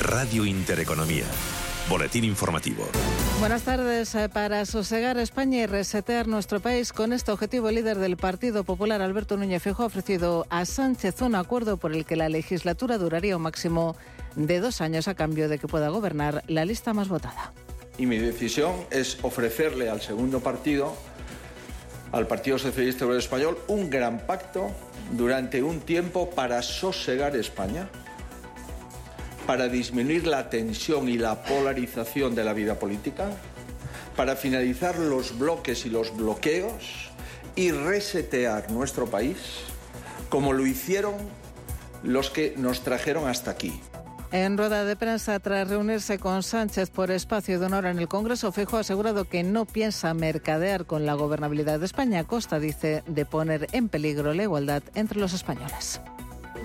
[0.00, 1.24] Radio Intereconomía.
[1.88, 2.88] Boletín informativo.
[3.38, 4.14] Buenas tardes.
[4.14, 8.64] Eh, para sosegar España y resetear nuestro país, con este objetivo, el líder del Partido
[8.64, 12.98] Popular, Alberto Núñez Fijo, ha ofrecido a Sánchez un acuerdo por el que la legislatura
[12.98, 13.96] duraría un máximo
[14.34, 17.52] de dos años a cambio de que pueda gobernar la lista más votada.
[17.98, 20.96] Y mi decisión es ofrecerle al segundo partido,
[22.12, 24.72] al Partido Socialista Obrero Español, un gran pacto
[25.12, 27.88] durante un tiempo para sosegar España
[29.46, 33.30] para disminuir la tensión y la polarización de la vida política,
[34.16, 37.10] para finalizar los bloques y los bloqueos
[37.54, 39.36] y resetear nuestro país
[40.28, 41.14] como lo hicieron
[42.02, 43.80] los que nos trajeron hasta aquí.
[44.32, 48.50] En rueda de prensa, tras reunirse con Sánchez por espacio de honor en el Congreso,
[48.50, 53.24] Fijo ha asegurado que no piensa mercadear con la gobernabilidad de España costa, dice, de
[53.24, 56.00] poner en peligro la igualdad entre los españoles.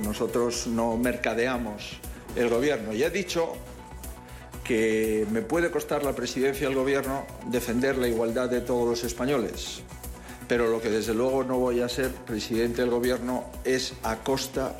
[0.03, 2.00] Nosotros no mercadeamos
[2.35, 2.94] el gobierno.
[2.94, 3.53] Y he dicho
[4.63, 9.81] que me puede costar la presidencia del gobierno defender la igualdad de todos los españoles.
[10.47, 14.75] Pero lo que desde luego no voy a ser presidente del gobierno es a costa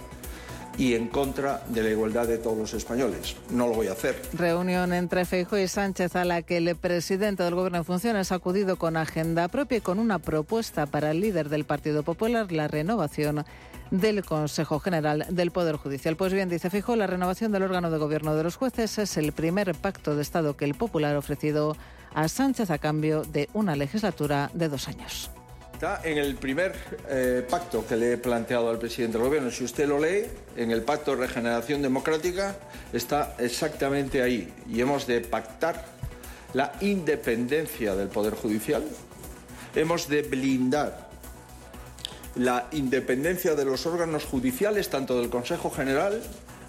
[0.78, 3.36] y en contra de la igualdad de todos los españoles.
[3.50, 4.22] No lo voy a hacer.
[4.34, 8.36] Reunión entre Feijóo y Sánchez a la que el presidente del Gobierno en funciones ha
[8.36, 12.68] acudido con agenda propia y con una propuesta para el líder del Partido Popular, la
[12.68, 13.46] renovación
[13.92, 16.16] del Consejo General del Poder Judicial.
[16.16, 19.34] Pues bien, dice Fijo, la renovación del órgano de gobierno de los jueces es el
[19.34, 21.76] primer pacto de Estado que el Popular ha ofrecido
[22.14, 25.30] a Sánchez a cambio de una legislatura de dos años.
[25.74, 26.76] Está en el primer
[27.10, 29.50] eh, pacto que le he planteado al presidente del Gobierno.
[29.50, 32.56] Si usted lo lee, en el pacto de regeneración democrática
[32.94, 34.54] está exactamente ahí.
[34.70, 35.84] Y hemos de pactar
[36.54, 38.84] la independencia del Poder Judicial.
[39.74, 41.11] Hemos de blindar
[42.36, 46.22] la independencia de los órganos judiciales, tanto del Consejo General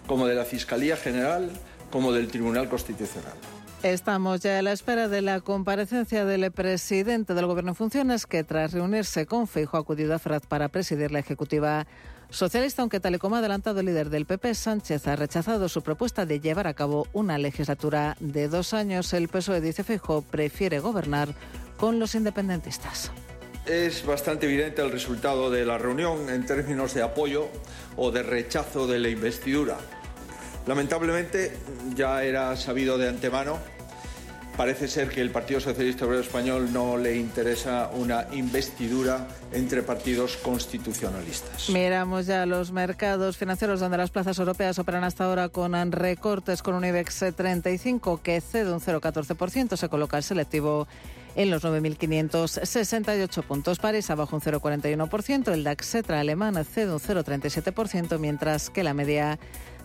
[0.06, 1.50] como de la Fiscalía General,
[1.90, 3.34] como del Tribunal Constitucional.
[3.82, 8.44] Estamos ya a la espera de la comparecencia del presidente del Gobierno en funciones, que
[8.44, 11.86] tras reunirse con Feijo ha acudido a Fraz para presidir la Ejecutiva
[12.30, 15.82] Socialista, aunque tal y como ha adelantado el líder del PP, Sánchez ha rechazado su
[15.82, 19.12] propuesta de llevar a cabo una legislatura de dos años.
[19.12, 21.34] El PSOE, dice Feijo, prefiere gobernar
[21.76, 23.10] con los independentistas.
[23.66, 27.48] Es bastante evidente el resultado de la reunión en términos de apoyo
[27.96, 29.78] o de rechazo de la investidura.
[30.66, 31.56] Lamentablemente
[31.94, 33.58] ya era sabido de antemano
[34.56, 40.36] Parece ser que el Partido Socialista Obrero Español no le interesa una investidura entre partidos
[40.36, 41.70] constitucionalistas.
[41.70, 46.74] Miramos ya los mercados financieros donde las plazas europeas operan hasta ahora con recortes con
[46.74, 50.86] un IBEX 35 que cede un 0,14%, se coloca el selectivo
[51.34, 53.78] en los 9.568 puntos.
[53.78, 59.38] París abajo un 0,41%, el DAX Cetra alemán cede un 0,37%, mientras que la media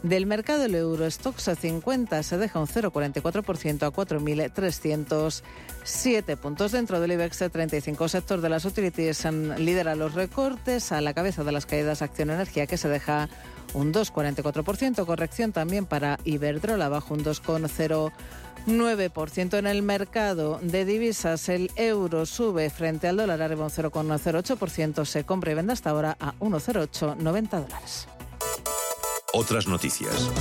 [0.03, 6.71] del mercado el Eurostox 50 se deja un 0,44% a 4.307 puntos.
[6.71, 9.25] Dentro del IBEX 35, sector de las utilities
[9.57, 13.29] lidera los recortes a la cabeza de las caídas Acción Energía que se deja
[13.73, 15.05] un 2,44%.
[15.05, 19.57] Corrección también para Iberdrola bajo un 2,09%.
[19.57, 25.05] En el mercado de divisas, el euro sube frente al dólar arriba un 0,08%.
[25.05, 28.07] Se compra y vende hasta ahora a 1,0890 dólares.
[29.33, 30.31] Otras noticias.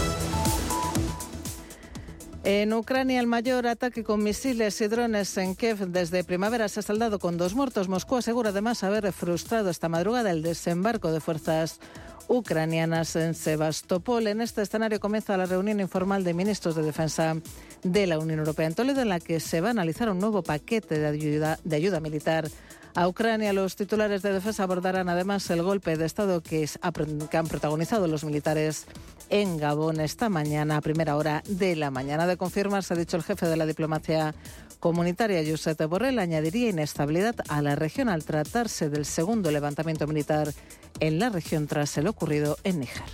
[2.45, 6.83] En Ucrania, el mayor ataque con misiles y drones en Kiev desde primavera se ha
[6.85, 7.89] saldado con dos muertos.
[7.89, 11.81] Moscú asegura además haber frustrado esta madrugada el desembarco de fuerzas
[12.29, 14.29] ucranianas en Sebastopol.
[14.29, 17.37] En este escenario comienza la reunión informal de ministros de defensa
[17.83, 20.43] de la Unión Europea en Toledo, en la que se va a analizar un nuevo
[20.45, 22.49] paquete de ayuda, de ayuda militar
[22.97, 23.53] a Ucrania.
[23.53, 28.87] Los titulares de defensa abordarán además el golpe de Estado que, han protagonizado los militares
[29.29, 32.27] en Gabón esta mañana, a primera hora de la mañana.
[32.27, 34.35] De confirmarse, ha dicho el jefe de la diplomacia
[34.81, 40.53] comunitaria, Josep Borrell, añadiría inestabilidad a la región al tratarse del segundo levantamiento militar
[41.01, 43.05] en la región tras el ocurrido en Níger.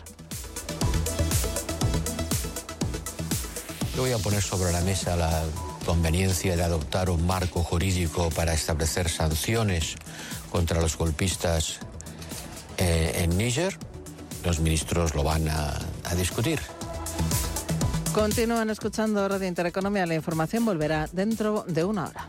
[3.96, 5.44] Yo voy a poner sobre la mesa la
[5.84, 9.96] conveniencia de adoptar un marco jurídico para establecer sanciones
[10.50, 11.80] contra los golpistas
[12.78, 13.76] eh, en Níger.
[14.44, 16.60] Los ministros lo van a, a discutir.
[18.12, 20.06] Continúan escuchando Radio Intereconomía.
[20.06, 22.28] La información volverá dentro de una hora.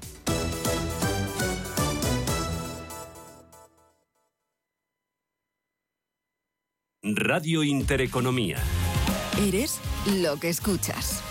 [7.04, 8.58] Radio Intereconomía.
[9.38, 9.80] Eres
[10.22, 11.22] lo que escuchas.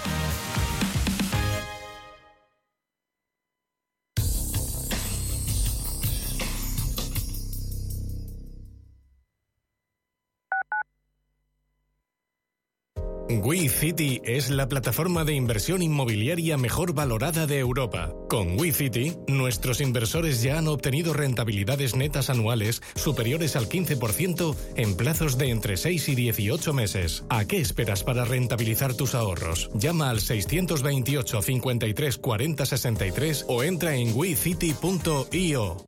[13.44, 18.15] WeCity es la plataforma de inversión inmobiliaria mejor valorada de Europa.
[18.29, 25.39] Con WeCity, nuestros inversores ya han obtenido rentabilidades netas anuales superiores al 15% en plazos
[25.39, 27.25] de entre 6 y 18 meses.
[27.31, 29.71] ¿A qué esperas para rentabilizar tus ahorros?
[29.75, 35.85] Llama al 628 53 40 63 o entra en wecity.io.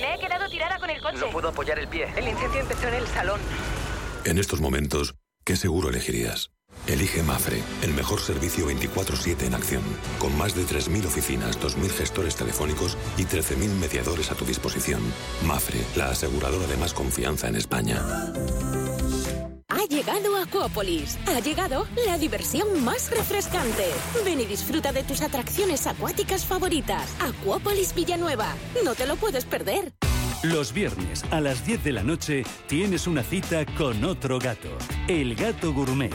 [0.00, 1.18] Me he quedado tirada con el coche.
[1.18, 2.06] No puedo apoyar el pie.
[2.16, 3.40] El incendio empezó en el salón.
[4.24, 6.51] En estos momentos, ¿qué seguro elegirías?
[6.86, 9.82] Elige Mafre, el mejor servicio 24/7 en acción,
[10.18, 15.00] con más de 3.000 oficinas, 2.000 gestores telefónicos y 13.000 mediadores a tu disposición.
[15.44, 18.02] Mafre, la aseguradora de más confianza en España.
[19.68, 21.18] Ha llegado Acuópolis.
[21.26, 23.84] Ha llegado la diversión más refrescante.
[24.24, 27.08] Ven y disfruta de tus atracciones acuáticas favoritas.
[27.20, 28.54] Acuópolis Villanueva.
[28.84, 29.92] No te lo puedes perder.
[30.42, 34.76] Los viernes a las 10 de la noche tienes una cita con otro gato,
[35.06, 36.12] el gato gourmet.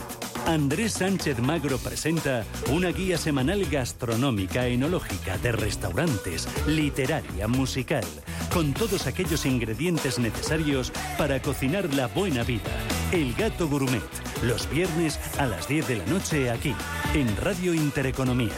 [0.48, 2.42] Andrés Sánchez Magro presenta
[2.72, 8.04] una guía semanal gastronómica, enológica, de restaurantes, literaria, musical,
[8.50, 12.70] con todos aquellos ingredientes necesarios para cocinar la buena vida.
[13.12, 14.00] El Gato Gourmet,
[14.42, 16.74] los viernes a las 10 de la noche aquí,
[17.12, 18.56] en Radio Intereconomía.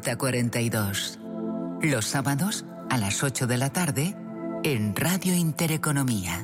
[0.00, 1.18] Ruta 42.
[1.82, 4.16] Los sábados a las 8 de la tarde
[4.64, 6.38] en Radio Intereconomía.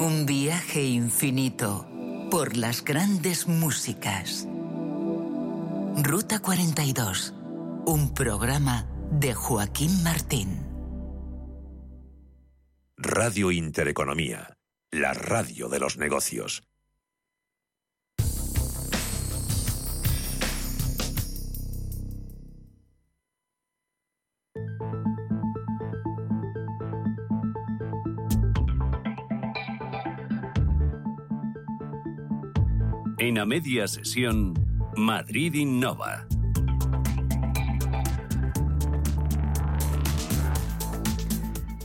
[0.00, 1.86] Un viaje infinito
[2.28, 4.48] por las grandes músicas.
[6.02, 7.32] Ruta 42.
[7.86, 10.66] Un programa de Joaquín Martín.
[12.96, 14.56] Radio Intereconomía,
[14.90, 16.64] la radio de los negocios.
[33.22, 34.54] En a media sesión,
[34.96, 36.26] Madrid Innova.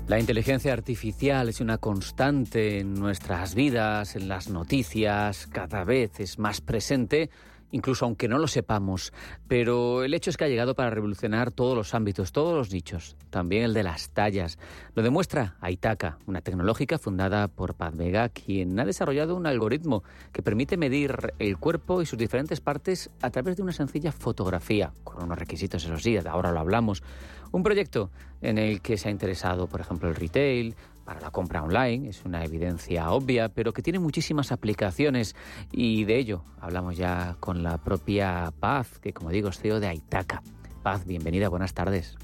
[0.07, 6.39] La inteligencia artificial es una constante en nuestras vidas, en las noticias, cada vez es
[6.39, 7.29] más presente
[7.71, 9.13] incluso aunque no lo sepamos.
[9.47, 13.15] Pero el hecho es que ha llegado para revolucionar todos los ámbitos, todos los nichos,
[13.29, 14.57] también el de las tallas.
[14.93, 20.41] Lo demuestra Aitaka, una tecnológica fundada por Paz Vega, quien ha desarrollado un algoritmo que
[20.41, 25.23] permite medir el cuerpo y sus diferentes partes a través de una sencilla fotografía, con
[25.23, 27.03] unos requisitos, esos días, ahora lo hablamos.
[27.51, 31.61] Un proyecto en el que se ha interesado, por ejemplo, el retail, para la compra
[31.63, 35.35] online, es una evidencia obvia, pero que tiene muchísimas aplicaciones
[35.71, 39.87] y de ello hablamos ya con la propia Paz, que como digo es CEO de
[39.87, 40.41] Aitaka.
[40.83, 42.17] Paz, bienvenida, buenas tardes.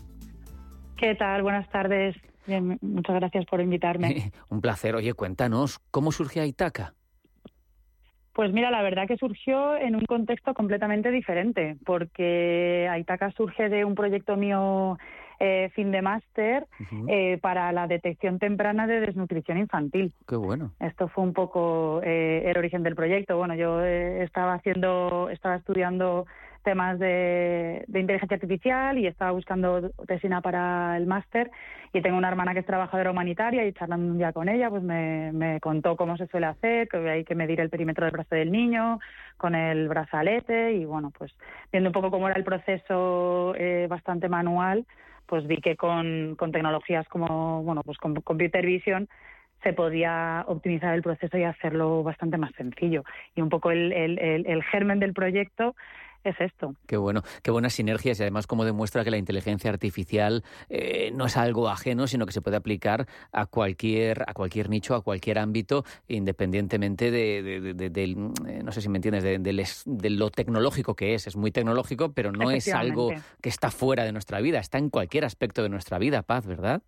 [0.97, 1.43] ¿Qué tal?
[1.43, 2.15] Buenas tardes.
[2.81, 4.31] muchas gracias por invitarme.
[4.49, 4.95] Un placer.
[4.95, 6.93] Oye, cuéntanos, ¿cómo surge Aitaka?
[8.33, 13.83] Pues mira, la verdad que surgió en un contexto completamente diferente, porque Aitaka surge de
[13.83, 14.97] un proyecto mío
[15.43, 16.67] eh, fin de máster
[17.07, 20.13] eh, para la detección temprana de desnutrición infantil.
[20.27, 20.71] Qué bueno.
[20.79, 23.37] Esto fue un poco eh, el origen del proyecto.
[23.37, 26.27] Bueno, yo estaba haciendo, estaba estudiando
[26.61, 31.49] temas de, inteligencia artificial y estaba buscando tesina para el máster
[31.91, 34.83] y tengo una hermana que es trabajadora humanitaria y charlando un día con ella pues
[34.83, 38.35] me, me contó cómo se suele hacer, que hay que medir el perímetro del brazo
[38.35, 38.99] del niño
[39.37, 41.33] con el brazalete y bueno pues
[41.71, 43.55] viendo un poco cómo era el proceso
[43.89, 44.85] bastante manual
[45.31, 49.07] pues vi que con, tecnologías como, bueno, pues con Computer Vision
[49.63, 53.05] se podía optimizar el proceso y hacerlo bastante más sencillo.
[53.33, 55.73] Y un poco el, el, el germen del proyecto
[56.23, 56.75] es esto.
[56.87, 61.25] Qué bueno, qué buenas sinergias y además como demuestra que la inteligencia artificial eh, no
[61.25, 65.39] es algo ajeno, sino que se puede aplicar a cualquier, a cualquier nicho, a cualquier
[65.39, 67.73] ámbito, independientemente de,
[68.47, 71.27] eh, no sé si me entiendes, de, lo tecnológico que es.
[71.27, 73.11] Es muy tecnológico, pero no es algo
[73.41, 76.81] que está fuera de nuestra vida, está en cualquier aspecto de nuestra vida, Paz, ¿verdad?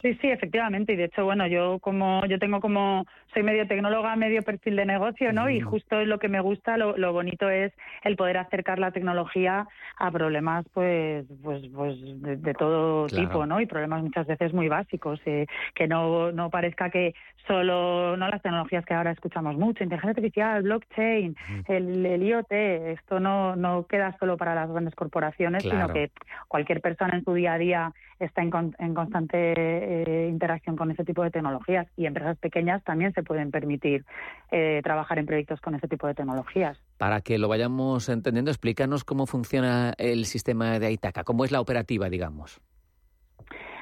[0.00, 0.92] Sí, sí, efectivamente.
[0.92, 4.86] Y de hecho, bueno, yo como yo tengo como soy medio tecnóloga, medio perfil de
[4.86, 5.50] negocio, ¿no?
[5.50, 7.72] Y justo lo que me gusta, lo, lo bonito es
[8.04, 9.66] el poder acercar la tecnología
[9.98, 13.60] a problemas, pues, pues, pues de, todo tipo, ¿no?
[13.60, 17.14] Y problemas muchas veces muy básicos, eh, que no no parezca que
[17.46, 21.36] solo no las tecnologías que ahora escuchamos mucho, inteligencia artificial, blockchain,
[21.66, 26.10] el, el, IoT, esto no no queda solo para las grandes corporaciones, sino que
[26.46, 31.02] cualquier persona en su día a día está en, en constante eh, interacción con ese
[31.02, 34.04] tipo de tecnologías y empresas pequeñas también se pueden permitir
[34.50, 36.78] eh, trabajar en proyectos con ese tipo de tecnologías.
[36.98, 41.62] Para que lo vayamos entendiendo, explícanos cómo funciona el sistema de Aitaca, cómo es la
[41.62, 42.60] operativa, digamos.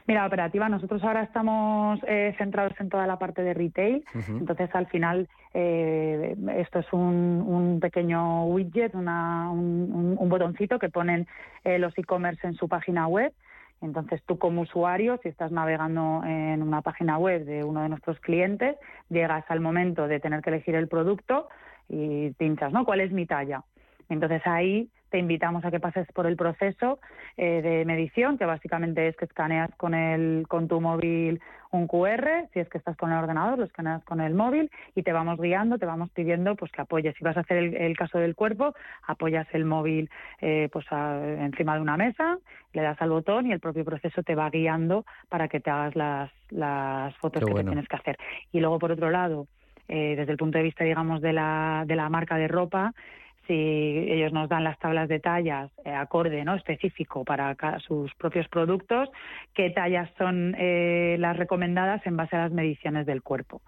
[0.07, 4.87] Mira, operativa, nosotros ahora estamos eh, centrados en toda la parte de retail, entonces al
[4.87, 11.27] final eh, esto es un, pequeño widget, un, botoncito que ponen
[11.65, 13.33] eh, los e-commerce en su página web.
[13.83, 18.19] Entonces tú como usuario, si estás navegando en una página web de uno de nuestros
[18.21, 18.77] clientes,
[19.11, 21.49] llegas al momento de tener que elegir el producto
[21.89, 22.85] y pinchas, ¿no?
[22.85, 23.63] ¿Cuál es mi talla?
[24.09, 26.99] Entonces ahí te invitamos a que pases por el proceso
[27.37, 32.49] eh, de medición, que básicamente es que escaneas con, el, con tu móvil un QR,
[32.53, 35.39] si es que estás con el ordenador, lo escaneas con el móvil y te vamos
[35.39, 37.15] guiando, te vamos pidiendo pues que apoyes.
[37.17, 38.75] Si vas a hacer el, caso del cuerpo,
[39.07, 40.11] apoyas el móvil
[40.41, 42.39] eh, pues encima de una mesa,
[42.73, 45.95] le das al botón y el propio proceso te va guiando para que te hagas
[45.97, 48.17] las, las fotos que tienes que hacer.
[48.53, 49.47] Y luego, por otro lado,
[49.89, 52.93] eh, desde el punto de vista, digamos, de la, de la marca de ropa,
[53.47, 56.55] si ellos nos dan las tablas de tallas eh, acorde, ¿no?
[56.55, 59.09] específico para sus propios productos,
[59.55, 63.63] qué tallas son eh, las recomendadas en base a las mediciones del cuerpo.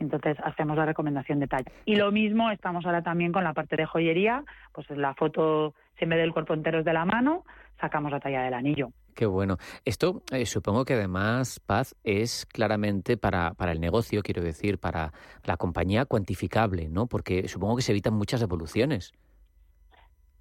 [0.00, 1.70] Entonces hacemos la recomendación de talla.
[1.84, 6.04] Y lo mismo estamos ahora también con la parte de joyería, pues la foto, si
[6.04, 7.44] en vez del cuerpo entero es de la mano,
[7.80, 8.90] sacamos la talla del anillo.
[9.18, 9.56] Qué bueno.
[9.84, 15.12] Esto eh, supongo que además, Paz, es claramente para, para el negocio, quiero decir, para
[15.42, 17.08] la compañía cuantificable, ¿no?
[17.08, 19.12] Porque supongo que se evitan muchas evoluciones.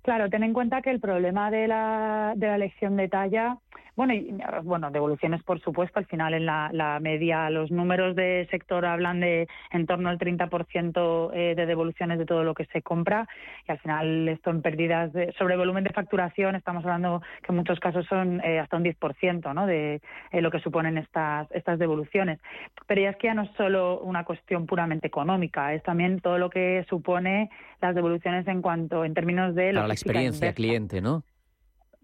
[0.04, 3.58] Claro, ten en cuenta que el problema de la, de la elección de talla,
[3.98, 4.32] bueno, y,
[4.64, 9.20] bueno, devoluciones por supuesto, al final en la, la media, los números de sector hablan
[9.20, 13.28] de en torno al 30% eh, de devoluciones de todo lo que se compra
[13.68, 17.56] y al final esto en pérdidas de, sobre volumen de facturación estamos hablando que en
[17.56, 19.66] muchos casos son eh, hasta un 10% ¿no?
[19.66, 20.00] de
[20.32, 22.40] eh, lo que suponen estas, estas devoluciones.
[22.86, 26.38] Pero ya es que ya no es solo una cuestión puramente económica, es también todo
[26.38, 27.50] lo que supone
[27.82, 31.24] las devoluciones en cuanto, en términos de experiencia cliente, ¿no?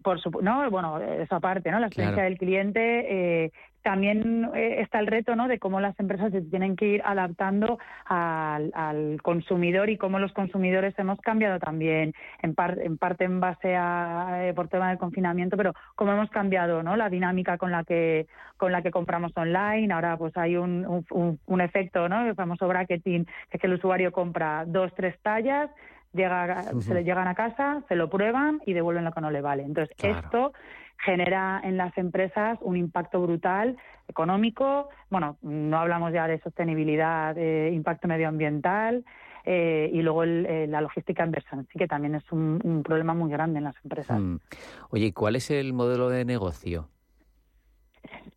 [0.04, 1.80] Por supuesto, no, bueno, esa parte, ¿no?
[1.80, 3.44] La experiencia del cliente.
[3.44, 5.48] Eh, también eh, está el reto, ¿no?
[5.48, 10.94] De cómo las empresas se tienen que ir adaptando al, consumidor y cómo los consumidores
[10.98, 15.72] hemos cambiado también, en, en parte en base a eh, por tema del confinamiento, pero
[15.94, 16.96] cómo hemos cambiado, ¿no?
[16.96, 18.26] La dinámica con la que
[18.58, 19.92] con la que compramos online.
[19.92, 22.26] Ahora, pues hay un, un, efecto, ¿no?
[22.26, 25.70] El famoso bracketing, que es que el usuario compra dos, tres tallas
[26.14, 29.40] llega, se le llegan a casa, se lo prueban y devuelven lo que no le
[29.40, 29.62] vale.
[29.62, 30.52] Entonces, esto
[30.98, 33.76] genera en las empresas un impacto brutal
[34.08, 39.04] económico, bueno, no hablamos ya de sostenibilidad, de impacto medioambiental,
[39.46, 43.58] eh, y luego eh, la logística inversa, así que también es un, problema muy grande
[43.58, 44.18] en las empresas.
[44.18, 44.36] Mm.
[44.90, 46.88] Oye, ¿y cuál es el modelo de negocio?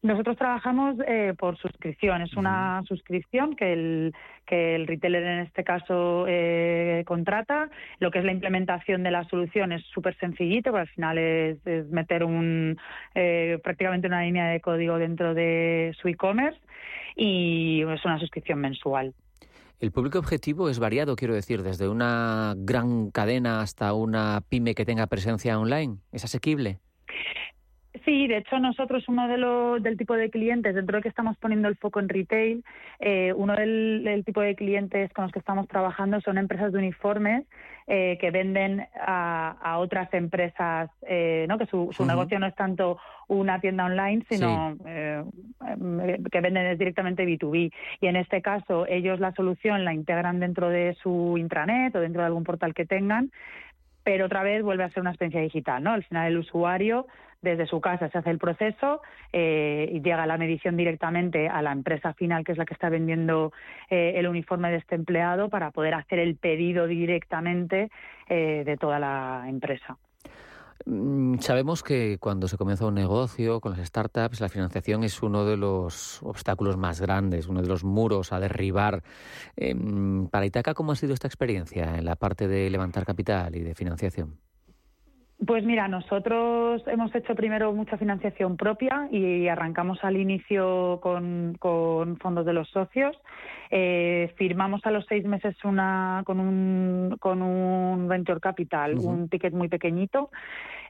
[0.01, 2.21] Nosotros trabajamos eh, por suscripción.
[2.21, 4.13] Es una suscripción que el,
[4.45, 7.69] que el retailer en este caso eh, contrata.
[7.99, 11.57] Lo que es la implementación de la solución es súper sencillito, porque al final es,
[11.89, 12.77] meter un,
[13.15, 16.59] eh, prácticamente una línea de código dentro de su e-commerce
[17.15, 19.13] y es una suscripción mensual.
[19.79, 24.85] El público objetivo es variado, quiero decir, desde una gran cadena hasta una pyme que
[24.85, 25.97] tenga presencia online.
[26.11, 26.79] ¿Es asequible?
[28.07, 31.35] Sí, de hecho nosotros uno de los del tipo de clientes dentro de que estamos
[31.35, 32.63] poniendo el foco en retail,
[33.01, 37.43] eh, uno del, tipo de clientes con los que estamos trabajando son empresas de uniformes
[37.85, 41.57] eh, que venden a, otras empresas, eh, ¿no?
[41.57, 42.97] que su, negocio no es tanto
[43.27, 47.73] una tienda online, sino que venden directamente B2B.
[47.99, 52.21] Y en este caso ellos la solución la integran dentro de su intranet o dentro
[52.21, 53.31] de algún portal que tengan
[54.07, 55.91] pero otra vez vuelve a ser una experiencia digital, ¿no?
[55.91, 57.07] Al final el usuario
[57.41, 59.01] desde su casa se hace el proceso
[59.33, 62.87] eh, y llega la medición directamente a la empresa final, que es la que está
[62.87, 63.51] vendiendo
[63.89, 67.91] eh, el uniforme de este empleado, para poder hacer el pedido directamente
[68.29, 69.97] eh, de toda la empresa.
[70.89, 75.43] Mm, sabemos que cuando se comienza un negocio con las startups, la financiación es uno
[75.43, 79.03] de los obstáculos más grandes, uno de los muros a derribar.
[79.57, 83.63] Em, para Itaca, ¿cómo ha sido esta experiencia en la parte de levantar capital y
[83.63, 84.39] de financiación?
[85.45, 91.57] Pues mira, nosotros hemos hecho primero mucha financiación propia y arrancamos al inicio con,
[92.19, 93.15] fondos de los socios.
[93.69, 99.53] Eh, firmamos a los seis meses una con un, con un venture capital, un ticket
[99.53, 100.31] muy pequeñito.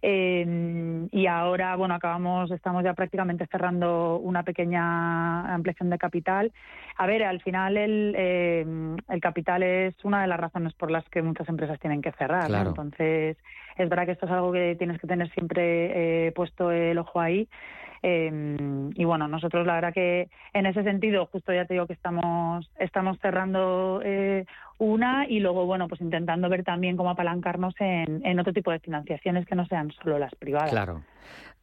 [0.02, 6.52] Eh, y ahora, bueno, acabamos, estamos ya prácticamente cerrando una pequeña ampliación de capital.
[6.98, 8.66] A ver, al final el, eh,
[9.10, 12.50] el capital es una de las razones por las que muchas empresas tienen que cerrar.
[12.50, 13.38] Entonces,
[13.78, 17.20] es verdad que esto es algo que tienes que tener siempre eh, puesto el ojo
[17.20, 17.48] ahí.
[18.04, 21.94] Em, y bueno, nosotros la verdad que en ese sentido, justo ya te digo que
[21.94, 24.46] estamos, estamos cerrando eh,
[24.78, 28.80] una y luego, bueno, pues intentando ver también cómo apalancarnos en, en otro tipo de
[28.80, 30.72] financiaciones que no sean solo las privadas.
[30.72, 31.04] Claro.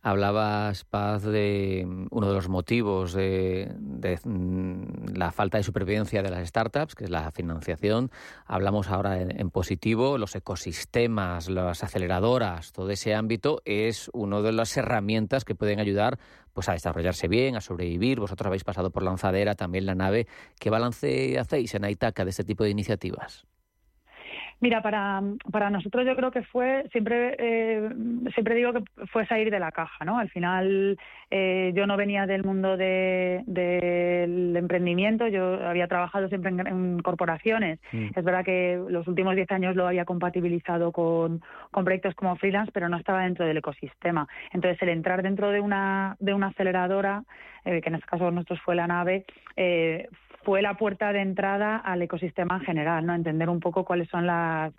[0.06, 3.74] Hablabas, Paz, de mm, uno de los motivos de,
[4.22, 8.10] mm, la falta de supervivencia de las startups, que es la financiación.
[8.44, 14.76] Hablamos ahora en, positivo, los ecosistemas, las aceleradoras, todo ese ámbito es una de las
[14.76, 16.18] herramientas que pueden ayudar
[16.54, 18.20] pues, a desarrollarse bien, a sobrevivir.
[18.20, 20.26] Vosotros habéis pasado por lanzadera, también la nave.
[20.58, 23.46] ¿Qué balance hacéis en Aitaca de este tipo de iniciativas?
[24.64, 25.20] Mira, para,
[25.52, 27.86] para nosotros yo creo que fue, siempre, eh,
[28.32, 30.18] siempre digo que fue salir de la caja, ¿no?
[30.18, 30.98] Al final
[31.30, 37.78] eh, yo no venía del mundo del emprendimiento, yo había trabajado siempre en, corporaciones.
[37.92, 38.06] Mm.
[38.16, 42.72] Es verdad que los últimos 10 años lo había compatibilizado con, con proyectos como freelance,
[42.72, 44.26] pero no estaba dentro del ecosistema.
[44.50, 47.22] Entonces, el entrar dentro de una, de una aceleradora,
[47.66, 50.08] eh, que en este caso nosotros fue la nave, eh,
[50.44, 53.14] fue la puerta de entrada al ecosistema en general, ¿no?
[53.14, 54.72] Entender un poco cuáles son las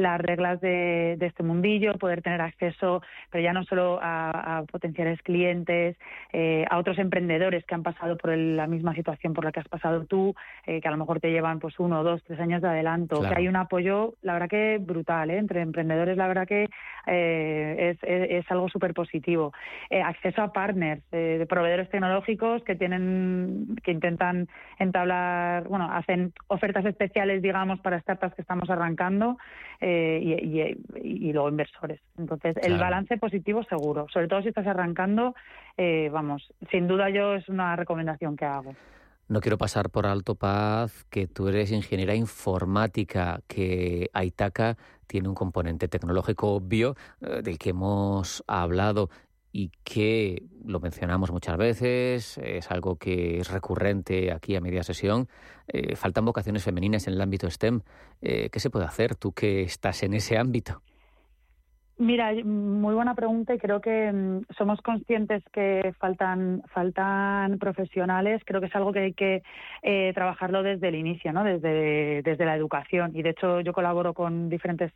[0.00, 5.96] las reglas de, este mundillo, poder tener acceso, pero ya no solo a, potenciales clientes,
[6.32, 9.68] eh, a otros emprendedores que han pasado por la misma situación por la que has
[9.68, 10.34] pasado tú,
[10.66, 13.34] eh, que a lo mejor te llevan pues uno, dos, tres años de adelanto, que
[13.34, 15.38] hay un apoyo, la verdad que brutal, ¿eh?
[15.38, 16.68] entre emprendedores, la verdad que
[17.06, 19.52] es, es, algo súper positivo.
[20.04, 27.42] acceso a partners, de proveedores tecnológicos que tienen, que intentan entablar, bueno, hacen ofertas especiales,
[27.42, 29.38] digamos, para startups que estamos arrancando.
[29.80, 32.00] Eh, y, luego inversores.
[32.18, 35.34] Entonces, el balance positivo seguro, sobre todo si estás arrancando,
[35.76, 38.74] eh, vamos, sin duda yo es una recomendación que hago.
[39.28, 45.36] No quiero pasar por alto, Paz, que tú eres ingeniera informática, que Aitaca tiene un
[45.36, 49.08] componente tecnológico obvio eh, del que hemos hablado
[49.52, 55.28] y que lo mencionamos muchas veces, es algo que es recurrente aquí a media sesión.
[55.68, 57.80] Eh, faltan vocaciones femeninas en el ámbito STEM.
[58.22, 60.82] Eh, ¿Qué se puede hacer tú que estás en ese ámbito?
[62.00, 68.40] Mira, muy buena pregunta y creo que mm, somos conscientes que faltan faltan profesionales.
[68.46, 69.42] Creo que es algo que hay que
[69.82, 71.44] eh, trabajarlo desde el inicio, ¿no?
[71.44, 73.10] Desde, desde la educación.
[73.14, 74.92] Y de hecho yo colaboro con diferentes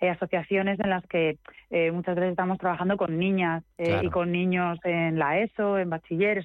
[0.00, 1.38] eh, asociaciones en las que
[1.70, 6.44] eh, muchas veces estamos trabajando con niñas y con niños en la ESO, en bachilleres.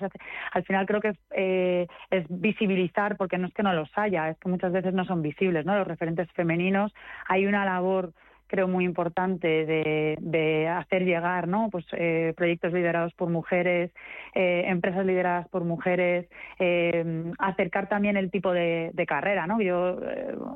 [0.52, 4.50] Al final creo que es visibilizar, porque no es que no los haya, es que
[4.50, 5.76] muchas veces no son visibles, ¿no?
[5.78, 6.94] Los referentes femeninos.
[7.28, 8.14] Hay una labor
[8.54, 13.90] creo muy importante de, hacer llegar no pues eh, proyectos liderados por mujeres
[14.36, 19.98] eh, empresas lideradas por mujeres eh, acercar también el tipo de, carrera no yo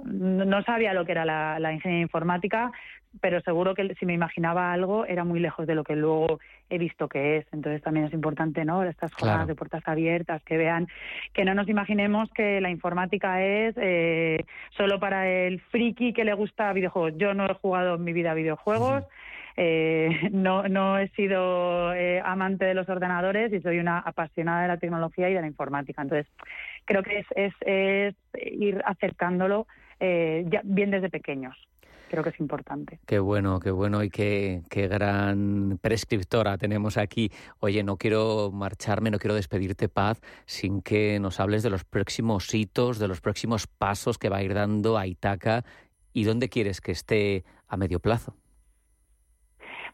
[0.06, 2.72] no sabía lo que era la ingeniería informática
[3.22, 6.78] pero seguro que si me imaginaba algo era muy lejos de lo que luego he
[6.78, 7.46] visto que es.
[7.52, 8.84] Entonces también es importante, ¿no?
[8.84, 10.88] Estas jornadas de puertas abiertas, que vean,
[11.34, 14.44] que no nos imaginemos que la informática es eh,
[14.76, 17.14] solo para el friki que le gusta videojuegos.
[17.18, 19.04] Yo no he jugado en mi vida videojuegos.
[19.56, 24.68] Eh, no, no he sido eh, amante de los ordenadores y soy una apasionada de
[24.68, 26.02] la tecnología y de la informática.
[26.02, 26.32] Entonces,
[26.86, 28.16] creo que es, es, es
[28.52, 29.68] ir acercándolo
[30.00, 31.58] ya, bien desde pequeños
[32.10, 33.00] creo que es importante.
[33.06, 37.32] Qué bueno, qué bueno y qué, qué gran prescriptora tenemos aquí.
[37.60, 42.54] Oye, no quiero marcharme, no quiero despedirte, Paz, sin que nos hables de los próximos
[42.54, 45.64] hitos, de los próximos pasos que va a ir dando a Itaca
[46.14, 48.36] y dónde quieres que esté a medio plazo.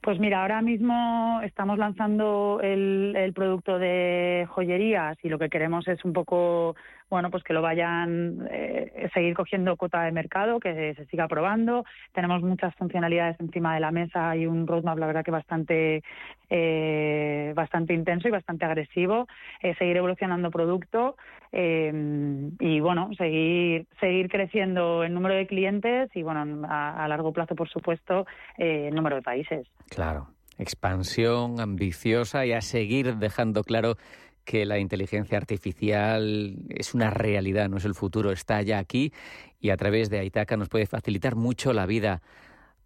[0.01, 5.87] Pues mira, ahora mismo estamos lanzando el, el, producto de joyerías y lo que queremos
[5.87, 6.75] es un poco
[7.09, 11.85] bueno, pues que lo vayan eh, seguir cogiendo cuota de mercado, que se siga probando.
[12.13, 16.03] Tenemos muchas funcionalidades encima de la mesa y un roadmap, la verdad que bastante
[16.49, 19.27] eh, bastante intenso y bastante agresivo.
[19.61, 21.15] Eh, seguir evolucionando producto
[21.55, 27.55] y bueno, seguir seguir creciendo el número de clientes y bueno, a, a largo plazo,
[27.55, 28.25] por supuesto,
[28.57, 29.67] el número de países.
[29.89, 30.29] Claro.
[30.57, 33.95] Expansión ambiciosa y a seguir dejando claro
[34.43, 39.13] que la inteligencia artificial es una realidad, no es el futuro, está ya aquí
[39.59, 42.21] y a través de Aitaca nos puede facilitar mucho la vida.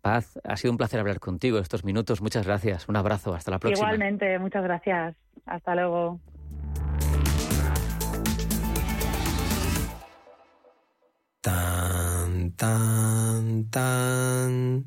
[0.02, 2.22] Paz, ha sido un placer hablar contigo estos minutos.
[2.22, 2.88] Muchas gracias.
[2.88, 3.34] Un abrazo.
[3.34, 3.88] Hasta la próxima.
[3.88, 5.16] Igualmente, muchas gracias.
[5.46, 6.20] Hasta luego.
[11.42, 14.86] Tan, tan, tan,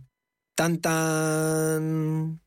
[0.55, 2.41] tan, tan.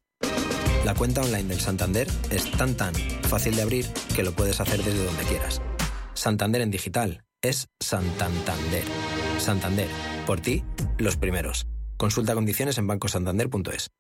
[0.86, 4.84] La cuenta online del Santander es tan tan fácil de abrir que lo puedes hacer
[4.84, 5.62] desde donde quieras.
[6.14, 8.84] Santander en digital es Santander.
[9.40, 9.88] Santander,
[10.28, 10.64] por ti,
[10.98, 11.68] los primeros.
[11.96, 13.92] Consulta condiciones en bancosantander.es.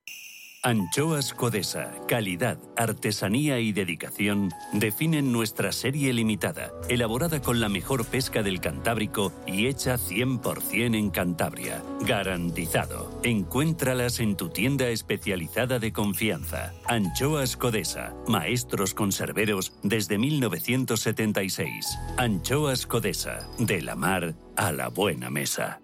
[0.65, 8.43] Anchoas Codesa, calidad, artesanía y dedicación definen nuestra serie limitada, elaborada con la mejor pesca
[8.43, 11.83] del Cantábrico y hecha 100% en Cantabria.
[12.07, 13.19] Garantizado.
[13.23, 16.71] Encuéntralas en tu tienda especializada de confianza.
[16.85, 21.99] Anchoas Codesa, maestros conserveros desde 1976.
[22.15, 25.82] Anchoas Codesa, de la mar a la buena mesa.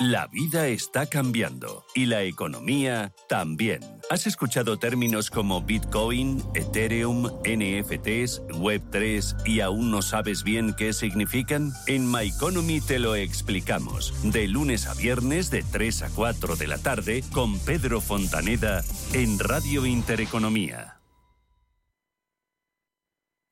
[0.00, 3.82] La vida está cambiando y la economía también.
[4.08, 11.74] ¿Has escuchado términos como Bitcoin, Ethereum, NFTs, Web3 y aún no sabes bien qué significan?
[11.86, 14.14] En My Economy te lo explicamos.
[14.22, 18.82] De lunes a viernes de 3 a 4 de la tarde con Pedro Fontaneda
[19.12, 20.99] en Radio Intereconomía.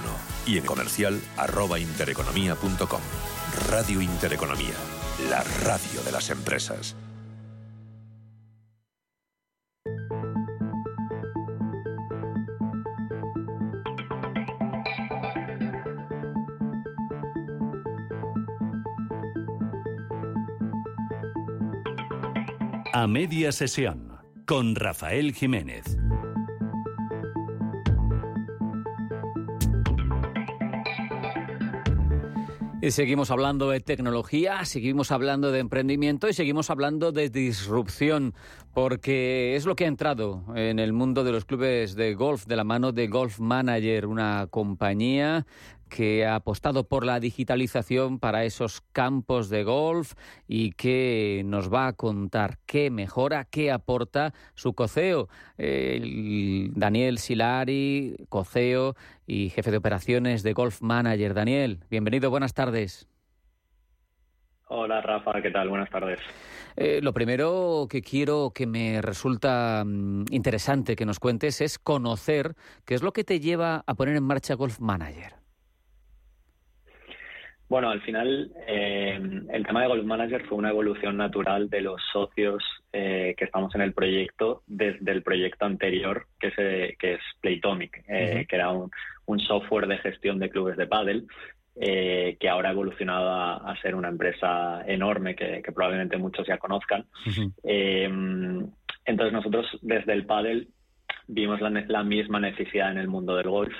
[0.46, 3.00] y en comercial arroba intereconomía.com.
[3.70, 4.74] Radio Intereconomía,
[5.30, 6.96] la radio de las empresas.
[23.10, 24.12] Media sesión
[24.46, 25.98] con Rafael Jiménez.
[32.80, 38.32] Y seguimos hablando de tecnología, seguimos hablando de emprendimiento y seguimos hablando de disrupción,
[38.72, 42.54] porque es lo que ha entrado en el mundo de los clubes de golf de
[42.54, 45.46] la mano de Golf Manager, una compañía
[45.90, 50.14] que ha apostado por la digitalización para esos campos de golf
[50.48, 55.28] y que nos va a contar qué mejora, qué aporta su coceo.
[55.58, 58.94] Daniel Silari, coceo
[59.26, 61.34] y jefe de operaciones de Golf Manager.
[61.34, 63.06] Daniel, bienvenido, buenas tardes.
[64.72, 65.68] Hola Rafa, ¿qué tal?
[65.68, 66.20] Buenas tardes.
[66.76, 72.54] Eh, lo primero que quiero que me resulta mm, interesante que nos cuentes es conocer
[72.84, 75.39] qué es lo que te lleva a poner en marcha Golf Manager.
[77.70, 79.16] Bueno, al final eh,
[79.48, 83.72] el tema de Golf Manager fue una evolución natural de los socios eh, que estamos
[83.76, 88.72] en el proyecto desde el proyecto anterior, que es, eh, que es Playtomic, que era
[88.72, 88.90] un,
[89.46, 91.28] software de gestión de clubes de pádel,
[91.76, 97.06] que ahora ha evolucionado a, ser una empresa enorme que, probablemente muchos ya conozcan.
[97.62, 100.70] entonces nosotros desde el pádel
[101.28, 103.74] vimos la misma necesidad en el mundo del golf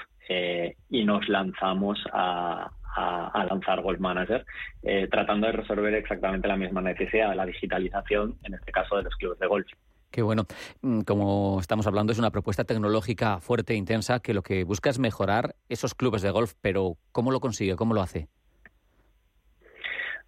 [0.89, 4.45] y nos lanzamos a a, lanzar Golf Manager,
[4.83, 9.15] eh, tratando de resolver exactamente la misma necesidad, la digitalización, en este caso de los
[9.17, 9.67] clubes de golf.
[10.11, 10.45] Qué bueno.
[10.83, 14.91] Mm, como estamos hablando, es una propuesta tecnológica fuerte e intensa que lo que busca
[14.91, 17.77] es mejorar esos clubes de golf, pero ¿cómo lo consigue?
[17.77, 18.29] ¿Cómo lo hace?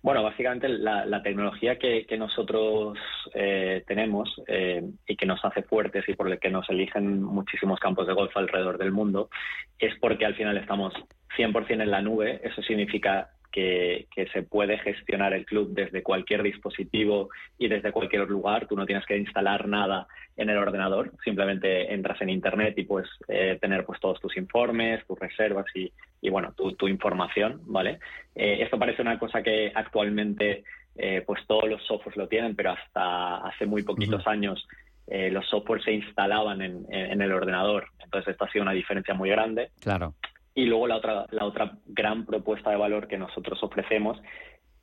[0.02, 2.98] Bueno, básicamente la, tecnología que, nosotros
[3.34, 7.78] eh, tenemos eh, y que nos hace fuertes y por el que nos eligen muchísimos
[7.78, 9.30] campos de golf alrededor del mundo
[9.78, 10.92] es porque al final estamos
[11.36, 12.40] 100% en la nube.
[12.42, 18.66] Eso significa que, se puede gestionar el club desde cualquier dispositivo y desde cualquier lugar.
[18.66, 23.08] Tú no tienes que instalar nada en el ordenador, simplemente entras en Internet y puedes
[23.28, 25.92] eh, tener pues todos tus informes, tus reservas y,
[26.30, 27.98] bueno, tu, información, ¿vale?
[28.34, 30.64] Eh, esto parece una cosa que actualmente
[30.96, 34.66] eh, pues todos los softwares lo tienen, pero hasta hace muy poquitos años
[35.08, 37.88] los softwares se instalaban en, en, el ordenador.
[38.02, 39.68] Entonces esto ha sido una diferencia muy grande.
[39.80, 40.14] Claro.
[40.54, 44.20] Y luego la otra, la otra gran propuesta de valor que nosotros ofrecemos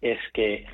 [0.01, 0.65] es que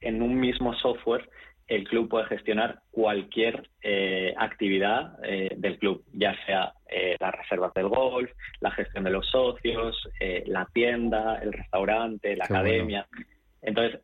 [0.00, 1.28] en un mismo software
[1.68, 7.74] el club puede gestionar cualquier eh, actividad eh, del club, ya sea eh, las reservas
[7.74, 8.30] del golf,
[8.60, 10.08] la gestión de los socios,
[10.46, 13.06] la tienda, el restaurante, la academia.
[13.60, 14.00] Entonces,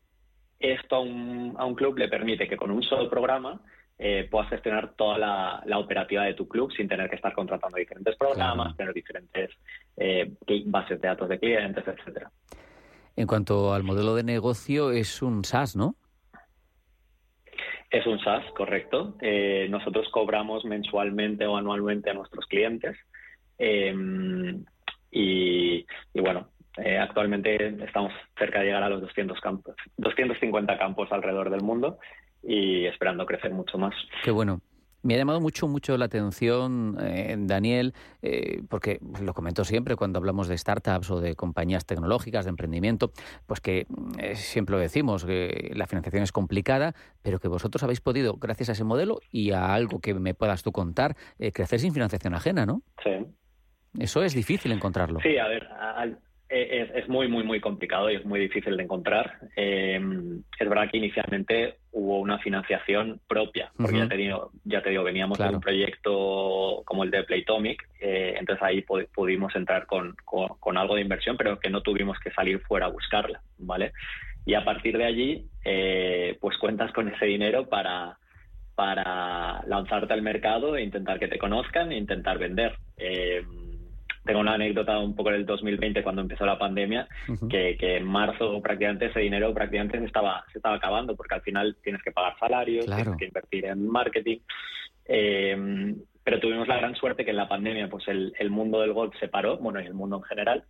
[0.59, 3.59] esto a un, a un club le permite que con un solo programa
[3.97, 8.15] eh, puedas gestionar toda la, operativa de tu club sin tener que estar contratando diferentes
[8.17, 9.51] programas, tener diferentes
[9.97, 10.33] eh,
[10.65, 12.29] bases de datos de clientes, etcétera.
[13.15, 15.95] En cuanto al modelo de negocio, es un SaaS, ¿no?
[17.89, 19.15] Es un SaaS, correcto.
[19.21, 22.97] Eh, nosotros cobramos mensualmente o anualmente a nuestros clientes.
[23.57, 24.65] Em,
[25.11, 31.49] y, bueno, eh, actualmente estamos cerca de llegar a los 200 campos, 250 campos alrededor
[31.49, 31.99] del mundo
[32.45, 33.93] y esperando crecer mucho más.
[34.23, 34.61] Qué bueno.
[35.05, 40.17] Me ha llamado mucho, mucho la atención, eh, Daniel, eh, porque lo comento siempre cuando
[40.17, 43.11] hablamos de startups o de compañías tecnológicas, de emprendimiento,
[43.45, 43.85] pues que
[44.17, 48.69] eh, siempre lo decimos, que la financiación es complicada, pero que vosotros habéis podido, gracias
[48.69, 51.15] a ese modelo y a algo que me puedas tú contar,
[51.53, 52.81] crecer sin financiación ajena, ¿no?
[53.03, 53.11] Sí.
[53.99, 55.19] Eso es difícil encontrarlo.
[55.21, 55.69] Sí, a ver,
[56.49, 59.39] es, es, muy, muy, muy complicado y es muy difícil de encontrar.
[59.55, 59.99] Eh,
[60.59, 65.03] es verdad que inicialmente hubo una financiación propia, porque ya, te digo, ya te digo,
[65.03, 70.77] veníamos de un proyecto como el de Playtomic, eh, entonces ahí pudimos entrar con, con,
[70.77, 73.93] algo de inversión, pero que no tuvimos que salir fuera a buscarla, ¿vale?
[74.45, 78.17] Y a partir de allí, eh, pues cuentas con ese dinero para,
[78.75, 82.77] para lanzarte al mercado e intentar que te conozcan e intentar vender.
[82.97, 83.43] Eh,
[84.25, 87.07] tengo una anécdota un poco del 2020 cuando empezó la pandemia,
[87.49, 91.77] que, en marzo prácticamente ese dinero prácticamente se estaba, se estaba acabando porque al final
[91.83, 94.39] tienes que pagar salarios, tienes que invertir en marketing.
[95.07, 98.93] Eh, pero tuvimos la gran suerte que en la pandemia pues el, el mundo del
[98.93, 100.63] golf se paró, bueno, y el mundo en general,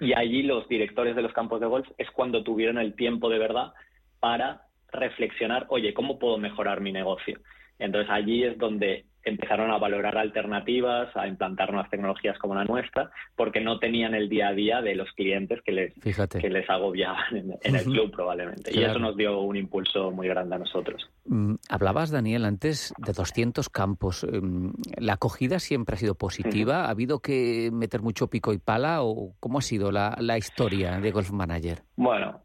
[0.00, 3.38] y allí los directores de los campos de golf es cuando tuvieron el tiempo de
[3.38, 3.72] verdad
[4.20, 4.62] para
[4.92, 7.40] reflexionar, oye, ¿cómo puedo mejorar mi negocio?
[7.78, 13.10] Entonces allí es donde empezaron a valorar alternativas, a implantar nuevas tecnologías como la nuestra,
[13.36, 17.36] porque no tenían el día a día de los clientes que les, que les agobiaban
[17.62, 18.70] en, el club probablemente.
[18.74, 21.08] Y eso nos dio un impulso muy grande a nosotros.
[21.26, 24.24] Mm, hablabas, Daniel, antes de 200 campos.
[24.24, 26.86] Em, ¿La acogida siempre ha sido positiva?
[26.86, 30.98] ¿Ha habido que meter mucho pico y pala o cómo ha sido la, la historia
[31.00, 31.82] de Golf Manager?
[31.96, 32.40] Bueno,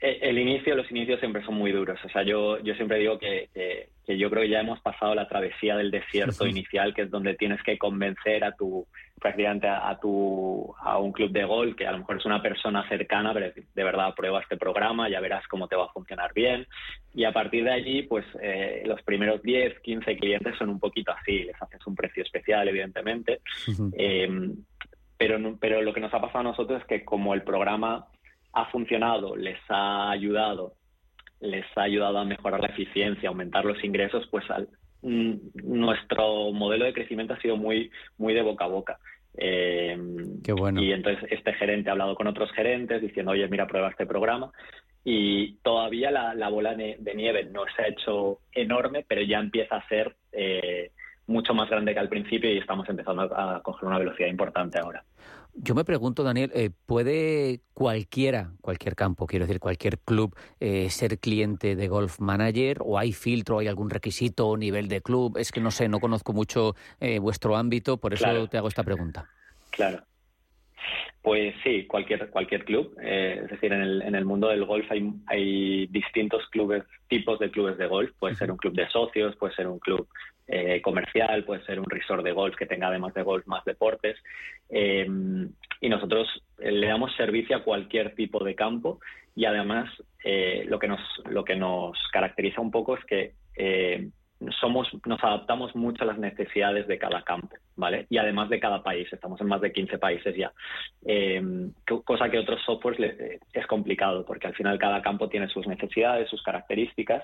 [0.00, 1.98] el inicio, los inicios siempre son muy duros.
[2.04, 5.28] O sea, yo, yo siempre digo que, que, yo creo que ya hemos pasado la
[5.28, 8.86] travesía del desierto inicial, que es donde tienes que convencer a tu,
[9.20, 12.88] prácticamente a, tu, a un club de golf, que a lo mejor es una persona
[12.88, 16.66] cercana, pero de verdad prueba este programa, ya verás cómo te va a funcionar bien.
[17.14, 21.12] Y a partir de allí, pues eh, los primeros 10, 15 clientes son un poquito
[21.12, 23.40] así, les haces un precio especial, evidentemente.
[23.92, 24.56] Em,
[25.18, 28.06] pero, pero lo que nos ha pasado a nosotros es que como el programa
[28.52, 30.74] ha funcionado, les ha ayudado,
[31.40, 34.44] les ha ayudado a mejorar la eficiencia, aumentar los ingresos, pues
[35.02, 35.34] mm,
[35.64, 38.98] nuestro modelo de crecimiento ha sido muy, muy de boca a boca.
[39.36, 39.96] Eh,
[40.42, 40.82] Qué bueno.
[40.82, 44.52] Y entonces este gerente ha hablado con otros gerentes diciendo, oye, mira, prueba este programa.
[45.02, 49.88] Y todavía la, bola de, nieve no se ha hecho enorme, pero ya empieza a
[49.88, 50.90] ser eh,
[51.26, 55.02] mucho más grande que al principio y estamos empezando a coger una velocidad importante ahora.
[55.54, 61.18] Yo me pregunto, Daniel, eh, ¿puede cualquiera, cualquier campo, quiero decir, cualquier club, eh, ser
[61.18, 62.78] cliente de Golf Manager?
[62.80, 65.36] ¿O hay filtro, hay algún requisito o nivel de club?
[65.36, 68.84] Es que no sé, no conozco mucho eh, vuestro ámbito, por eso te hago esta
[68.84, 69.28] pregunta.
[69.70, 70.02] Claro.
[71.22, 72.96] Pues sí, cualquier cualquier club.
[73.02, 77.50] es decir, en el, en el mundo del golf hay, hay distintos clubes, tipos de
[77.50, 78.10] clubes de golf.
[78.18, 80.08] Puede ser un club de socios, puede ser un club
[80.52, 84.16] eh, comercial, puede ser un resort de golf que tenga además de golf más deportes.
[84.68, 85.06] Eh,
[85.80, 86.26] y nosotros
[86.58, 88.98] eh, le damos servicio a cualquier tipo de campo
[89.36, 89.88] y además
[90.66, 93.32] lo, que nos, lo que nos caracteriza un poco es que
[94.60, 98.06] somos, nos adaptamos mucho a las necesidades de cada campo, ¿vale?
[98.10, 100.52] Y además de cada país, estamos en más de 15 países ya.
[102.04, 106.42] cosa que otros softwares es complicado, porque al final cada campo tiene sus necesidades, sus
[106.42, 107.22] características,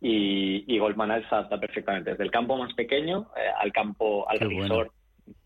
[0.00, 4.38] y, y Goldman se adapta perfectamente desde el campo más pequeño eh, al campo, al
[4.38, 4.92] resort.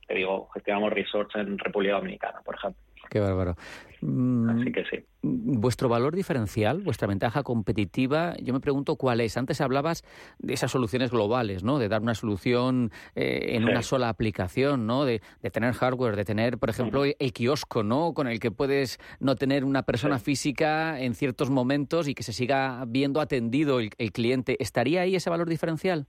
[0.07, 2.83] Te digo, gestionamos resorts en República Dominicana, por ejemplo.
[3.09, 3.57] Qué bárbaro.
[4.03, 5.05] Mm, Así que sí.
[5.23, 9.37] Vuestro valor diferencial, vuestra ventaja competitiva, yo me pregunto cuál es.
[9.37, 10.03] Antes hablabas
[10.39, 11.79] de esas soluciones globales, ¿no?
[11.79, 15.05] De dar una solución eh, en una sola aplicación, ¿no?
[15.05, 15.21] De,
[15.53, 18.15] tener hardware, de tener, por ejemplo, el kiosco, ¿no?
[18.15, 22.33] Con el que puedes no tener una persona física en ciertos momentos y que se
[22.33, 24.57] siga viendo atendido el cliente.
[24.61, 26.07] ¿Estaría ahí ese valor diferencial?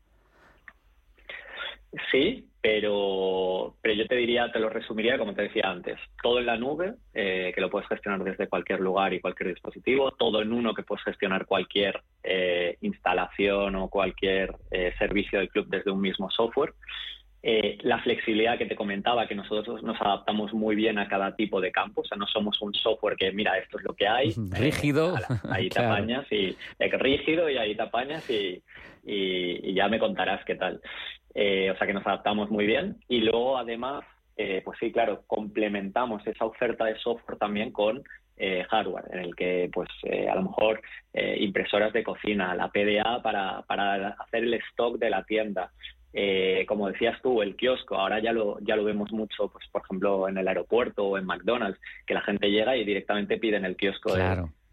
[2.12, 6.45] Sí, pero, pero yo te diría, te lo resumiría como te decía antes, todo en
[6.45, 10.54] la nube, eh, que lo puedes gestionar desde cualquier lugar y cualquier dispositivo, todo en
[10.54, 16.01] uno que puedes gestionar cualquier eh, instalación o cualquier eh, servicio del club desde un
[16.01, 16.73] mismo software.
[17.41, 21.71] la flexibilidad que te comentaba, que nosotros nos adaptamos muy bien a cada tipo de
[21.71, 24.34] campo, o sea, no somos un software que, mira, esto es lo que hay.
[24.51, 25.15] Rígido.
[25.49, 28.62] ahí te apañas y rígido y ahí te apañas y,
[29.04, 30.80] y, ya me contarás qué tal.
[31.33, 32.97] Eh, o sea que nos adaptamos muy bien.
[33.07, 34.03] Y luego además,
[34.37, 38.03] eh, pues sí, claro, complementamos esa oferta de software también con
[38.37, 39.89] eh, hardware, en el que pues
[40.29, 40.81] a lo mejor
[41.13, 45.71] impresoras de cocina, la PDA para, para hacer el stock de la tienda.
[46.67, 50.27] como decías tú, el kiosco, ahora ya lo, ya lo vemos mucho, pues por ejemplo
[50.27, 53.75] en el aeropuerto o en McDonald's, que la gente llega y directamente pide en el
[53.75, 54.15] kiosco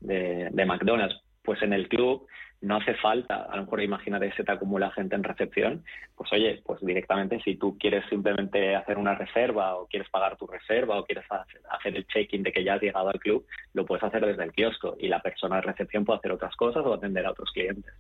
[0.01, 2.27] de, de McDonald's pues en el club
[2.61, 5.83] no hace falta, a lo mejor imagínate se te acumula gente en recepción,
[6.15, 10.47] pues oye, pues directamente si tú quieres simplemente hacer una reserva o quieres pagar tu
[10.47, 14.05] reserva o quieres hacer el check-in de que ya has llegado al club, lo puedes
[14.05, 17.25] hacer desde el kiosco y la persona de recepción puede hacer otras cosas o atender
[17.25, 17.95] a otros clientes.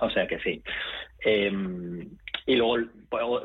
[0.00, 0.62] O sea que sí.
[1.20, 2.08] Em,
[2.46, 2.88] y luego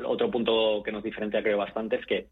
[0.06, 2.28] otro punto que nos diferencia creo bastante es que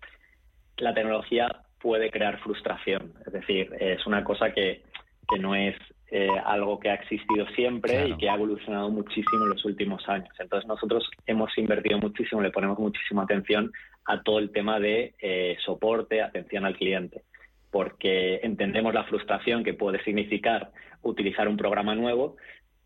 [0.78, 3.12] la tecnología puede crear frustración.
[3.26, 4.80] Es decir, es una cosa que,
[5.28, 5.76] que no es
[6.14, 10.28] eh, algo que ha existido siempre y que ha evolucionado muchísimo en los últimos años.
[10.38, 13.72] Entonces nosotros hemos invertido muchísimo, le ponemos muchísima atención
[14.04, 17.22] a todo el tema de eh, soporte, atención al cliente,
[17.70, 20.70] porque entendemos la frustración que puede significar
[21.00, 22.36] utilizar un programa nuevo,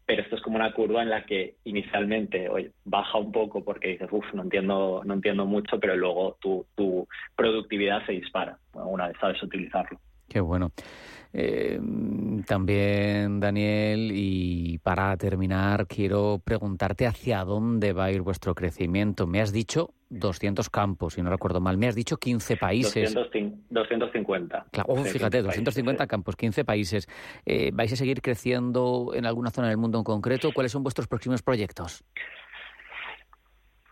[0.06, 2.48] pero esto es como una curva en la que inicialmente
[2.84, 7.08] baja un poco porque dices, uff, no entiendo, no entiendo mucho, pero luego tu, tu
[7.34, 9.98] productividad se dispara una vez sabes utilizarlo.
[10.28, 10.70] Qué bueno.
[11.38, 11.78] Eh,
[12.46, 19.26] también, Daniel, y para terminar, quiero preguntarte hacia dónde va a ir vuestro crecimiento.
[19.26, 21.76] Me has dicho 200 campos, si no recuerdo mal.
[21.76, 23.12] Me has dicho 15 países.
[23.68, 24.66] 250.
[24.72, 27.06] Claro, oh, fíjate, 250 campos, 15 países.
[27.44, 30.52] Eh, ¿Vais a seguir creciendo en alguna zona del mundo en concreto?
[30.54, 32.02] ¿Cuáles son vuestros próximos proyectos?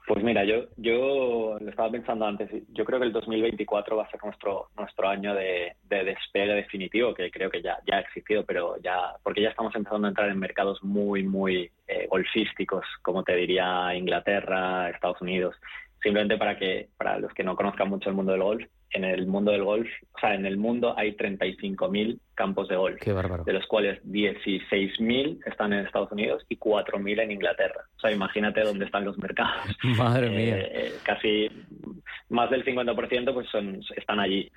[0.06, 2.50] Pues mira, yo, yo lo estaba pensando antes.
[2.72, 7.30] Yo creo que el 2024 va a ser nuestro nuestro año de, despegue definitivo, que
[7.30, 10.38] creo que ya, ya ha existido, pero ya porque ya estamos empezando a entrar en
[10.38, 15.56] mercados muy, muy eh, golfísticos, como te diría Inglaterra, Estados Unidos.
[16.02, 19.26] Simplemente para que para los que no conozcan mucho el mundo del golf, en el
[19.26, 23.66] mundo del golf, o sea, en el mundo hay 35.000 campos de golf, de los
[23.66, 27.82] cuales 16.000 están en Estados Unidos y 4.000 en Inglaterra.
[27.96, 29.52] O sea, imagínate dónde están los mercados.
[29.98, 30.58] Madre mía.
[30.58, 31.50] Eh, eh, casi
[32.28, 34.48] más del 50% pues son, están allí.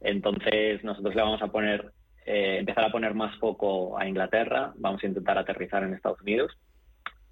[0.00, 1.92] Entonces, nosotros le vamos a poner,
[2.26, 6.50] eh, empezar a poner más foco a Inglaterra, vamos a intentar aterrizar en Estados Unidos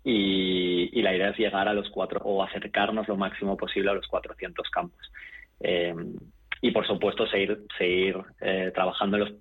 [0.05, 3.95] y, y la idea es llegar a los cuatro o acercarnos lo máximo posible a
[3.95, 5.11] los 400 campos.
[5.59, 5.95] Eh,
[6.63, 9.33] y por supuesto seguir, seguir eh, trabajando en los,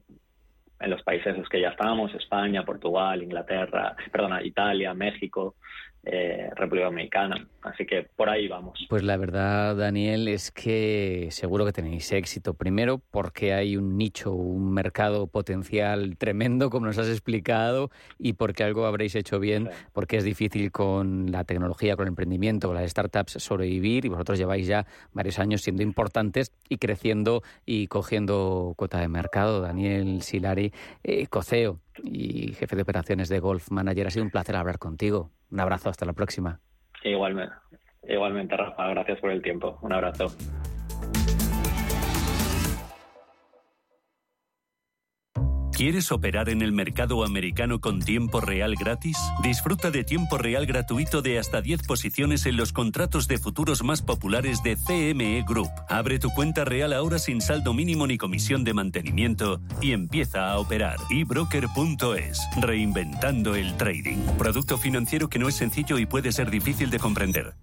[0.79, 5.55] en los países en los que ya estamos, España, Portugal, Inglaterra, perdona, Italia, México,
[6.03, 7.47] eh, República Dominicana.
[7.61, 8.79] Así que por ahí vamos.
[8.89, 12.55] Pues la verdad, Daniel, es que seguro que tenéis éxito.
[12.55, 18.63] Primero, porque hay un nicho, un mercado potencial tremendo, como nos has explicado, y porque
[18.63, 22.89] algo habréis hecho bien, porque es difícil con la tecnología, con el emprendimiento, con las
[22.89, 28.99] startups sobrevivir, y vosotros lleváis ya varios años siendo importantes y creciendo y cogiendo cuota
[28.99, 29.61] de mercado.
[29.61, 34.55] Daniel Silari, eh, Coceo y jefe de operaciones de Golf Manager, ha sido un placer
[34.55, 35.29] hablar contigo.
[35.51, 36.59] Un abrazo, hasta la próxima.
[38.07, 39.77] Igualmente, Rafa, gracias por el tiempo.
[39.81, 40.27] Un abrazo.
[45.81, 49.17] ¿Quieres operar en el mercado americano con tiempo real gratis?
[49.41, 54.03] Disfruta de tiempo real gratuito de hasta 10 posiciones en los contratos de futuros más
[54.03, 55.71] populares de CME Group.
[55.89, 60.59] Abre tu cuenta real ahora sin saldo mínimo ni comisión de mantenimiento y empieza a
[60.59, 60.97] operar.
[61.09, 64.19] ebroker.es, reinventando el trading.
[64.37, 67.55] Producto financiero que no es sencillo y puede ser difícil de comprender.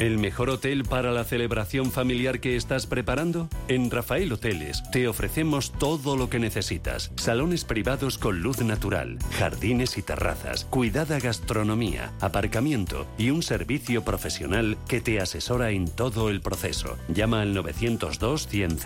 [0.00, 3.48] ¿El mejor hotel para la celebración familiar que estás preparando?
[3.68, 7.12] En Rafael Hoteles te ofrecemos todo lo que necesitas.
[7.14, 14.76] Salones privados con luz natural, jardines y terrazas, cuidada gastronomía, aparcamiento y un servicio profesional
[14.88, 16.98] que te asesora en todo el proceso.
[17.08, 18.78] Llama al 902 100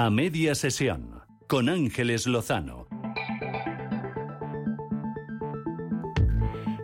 [0.00, 2.86] A media sesión, con Ángeles Lozano.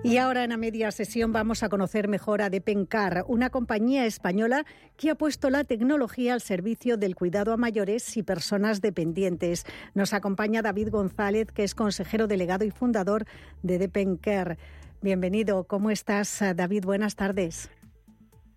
[0.02, 4.66] Y ahora en a media sesión vamos a conocer mejor a Depencar, una compañía española
[4.96, 9.64] que ha puesto la tecnología al servicio del cuidado a mayores y personas dependientes.
[9.94, 13.26] Nos acompaña David González, que es consejero delegado y fundador
[13.62, 14.58] de Depencar.
[15.02, 16.84] Bienvenido, ¿cómo estás David?
[16.84, 17.70] Buenas tardes.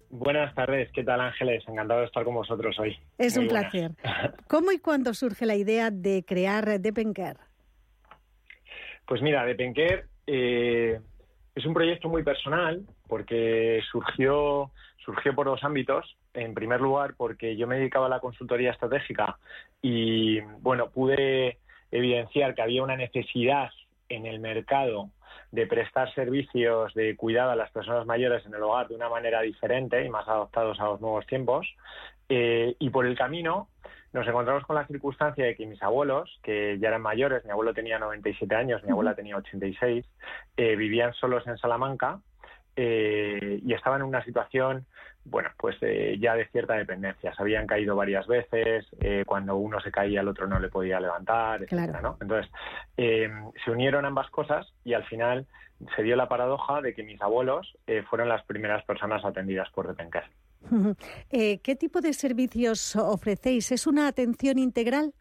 [0.10, 1.64] Buenas tardes, ¿qué tal Ángeles?
[1.68, 2.97] Encantado de estar con vosotros hoy.
[3.18, 3.91] Es un placer.
[4.47, 7.38] ¿Cómo y cuándo surge la idea de crear Depenker?
[9.05, 10.99] Pues mira, Depenker eh,
[11.55, 16.18] es un proyecto muy personal porque surgió, surgió por dos ámbitos.
[16.34, 19.38] en primer lugar, porque yo me dedicaba a la consultoría estratégica
[19.82, 21.58] y, bueno, pude
[21.91, 23.70] evidenciar que había una necesidad
[24.08, 25.10] en el mercado
[25.51, 29.41] de prestar servicios de cuidado a las personas mayores en el hogar de una manera
[29.41, 31.67] diferente y más adaptados a los nuevos tiempos.
[32.29, 33.69] Eh, y por el camino
[34.13, 37.73] nos encontramos con la circunstancia de que mis abuelos, que ya eran mayores, mi abuelo
[37.73, 40.05] tenía 97 años, mi abuela tenía 86,
[40.57, 42.19] eh, vivían solos en Salamanca
[42.75, 44.85] eh, y estaban en una situación,
[45.30, 47.34] bueno, pues eh, ya de cierta dependencia.
[47.34, 50.99] Se habían caído varias veces, eh, cuando uno se caía el otro no le podía
[50.99, 51.61] levantar,
[52.01, 52.17] ¿no?
[52.21, 52.51] Entonces,
[52.95, 55.45] se unieron ambas cosas y al final
[55.95, 57.78] se dio la paradoja de que mis abuelos
[58.09, 60.23] fueron las primeras personas atendidas por Depenker.
[61.30, 63.71] ¿Qué tipo de servicios ofrecéis?
[63.71, 65.13] ¿Es una atención integral?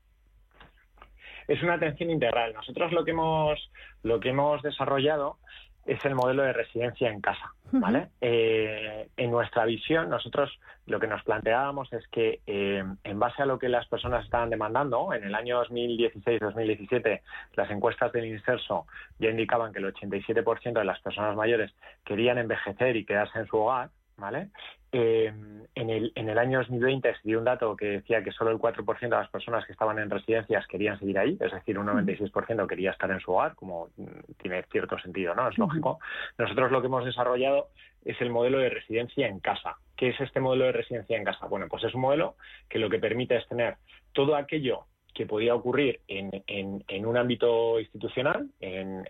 [1.49, 2.55] Es una atención integral.
[2.55, 3.71] Nosotros lo que hemos,
[4.03, 5.39] lo que hemos desarrollado
[5.87, 7.53] es el modelo de residencia en casa.
[7.73, 8.09] ¿vale?
[8.21, 10.51] Eh, en nuestra visión, nosotros
[10.87, 14.51] lo que nos planteábamos es que, eh, en base a lo que las personas estaban
[14.51, 17.23] demandando, en el año 2016-2017,
[17.55, 18.87] las encuestas del Inserso
[19.19, 21.73] ya indicaban que el 87% de las personas mayores
[22.05, 23.91] querían envejecer y quedarse en su hogar.
[24.17, 24.49] ¿Vale?
[24.93, 25.33] Eh,
[25.75, 28.59] en, el, en el año 2020 se dio un dato que decía que solo el
[28.59, 32.67] 4% de las personas que estaban en residencias querían seguir ahí, es decir, un 96%
[32.67, 33.91] quería estar en su hogar, como
[34.39, 35.49] tiene cierto sentido, ¿no?
[35.49, 35.99] Es lógico.
[36.39, 37.69] Nosotros lo que hemos desarrollado
[38.05, 39.77] es el modelo de residencia en casa.
[39.97, 41.47] ¿Qué es este modelo de residencia en casa?
[41.47, 42.37] Bueno, pues es un modelo
[42.69, 43.77] que lo que permite es tener
[44.13, 44.87] todo aquello
[45.17, 49.07] que podía ocurrir en, un ámbito institucional, en,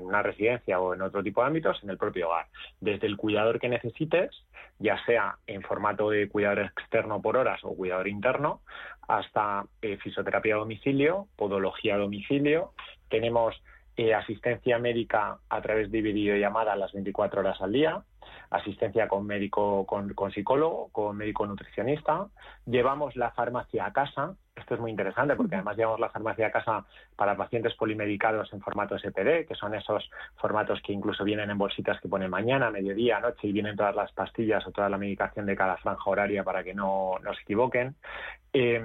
[0.00, 2.46] una residencia o en otro tipo de ámbitos, en el propio hogar.
[2.80, 4.30] Desde el cuidador que necesites,
[4.78, 8.60] ya sea en formato de cuidador externo por horas o cuidador interno,
[9.08, 12.72] hasta eh, fisioterapia a domicilio, podología a domicilio.
[13.08, 13.54] Tenemos
[13.96, 18.02] eh, asistencia médica a través de videollamada las 24 horas al día,
[18.50, 22.26] asistencia con médico, con, con, psicólogo, con médico nutricionista.
[22.66, 26.50] Llevamos la farmacia a casa, esto es muy interesante porque además llevamos la farmacia a
[26.50, 26.84] casa
[27.14, 32.00] para pacientes polimedicados en formato SPD, que son esos formatos que incluso vienen en bolsitas
[32.00, 35.56] que ponen mañana, mediodía, noche y vienen todas las pastillas o toda la medicación de
[35.56, 37.94] cada franja horaria para que no, se equivoquen.
[38.52, 38.82] Eh,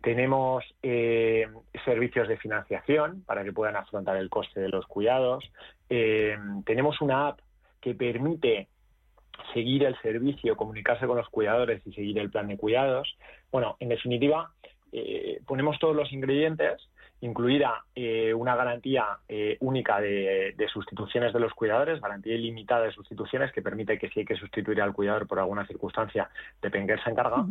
[0.00, 1.46] tenemos eh,
[1.84, 5.44] servicios de financiación para que puedan afrontar el coste de los cuidados.
[5.90, 7.40] Eh, tenemos una app
[7.80, 8.68] que permite
[9.52, 13.16] seguir el servicio, comunicarse con los cuidadores y seguir el plan de cuidados.
[13.50, 14.50] Bueno, en definitiva,
[14.92, 16.88] eh, ponemos todos los ingredientes,
[17.20, 23.52] incluida eh, una garantía eh, única de, sustituciones de los cuidadores, garantía ilimitada de sustituciones
[23.52, 26.30] que permite que si hay que sustituir al cuidador por alguna circunstancia,
[26.62, 27.44] Depenguer se encarga.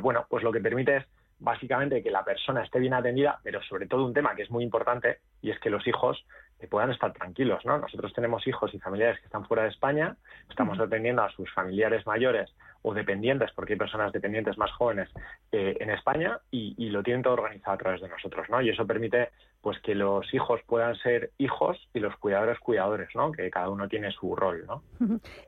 [0.00, 1.04] bueno, pues lo que permite es
[1.38, 4.62] básicamente que la persona esté bien atendida, pero sobre todo un tema que es muy
[4.62, 6.24] importante y es que los hijos
[6.68, 7.78] puedan estar tranquilos, ¿no?
[7.78, 10.16] Nosotros tenemos hijos y familiares que están fuera de España,
[10.48, 12.50] estamos atendiendo a sus familiares mayores
[12.82, 15.08] o dependientes, porque hay personas dependientes más jóvenes
[15.52, 18.60] eh, en España y, lo tienen todo organizado a través de nosotros, ¿no?
[18.60, 19.30] Y eso permite
[19.62, 23.32] pues que los hijos puedan ser hijos y los cuidadores cuidadores, ¿no?
[23.32, 24.82] Que cada uno tiene su rol, ¿no?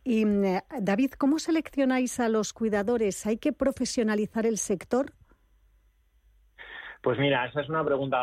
[0.05, 3.27] Y eh, David, ¿cómo seleccionáis a los cuidadores?
[3.27, 5.13] ¿Hay que profesionalizar el sector?
[7.05, 8.19] Pues mira, esa es una pregunta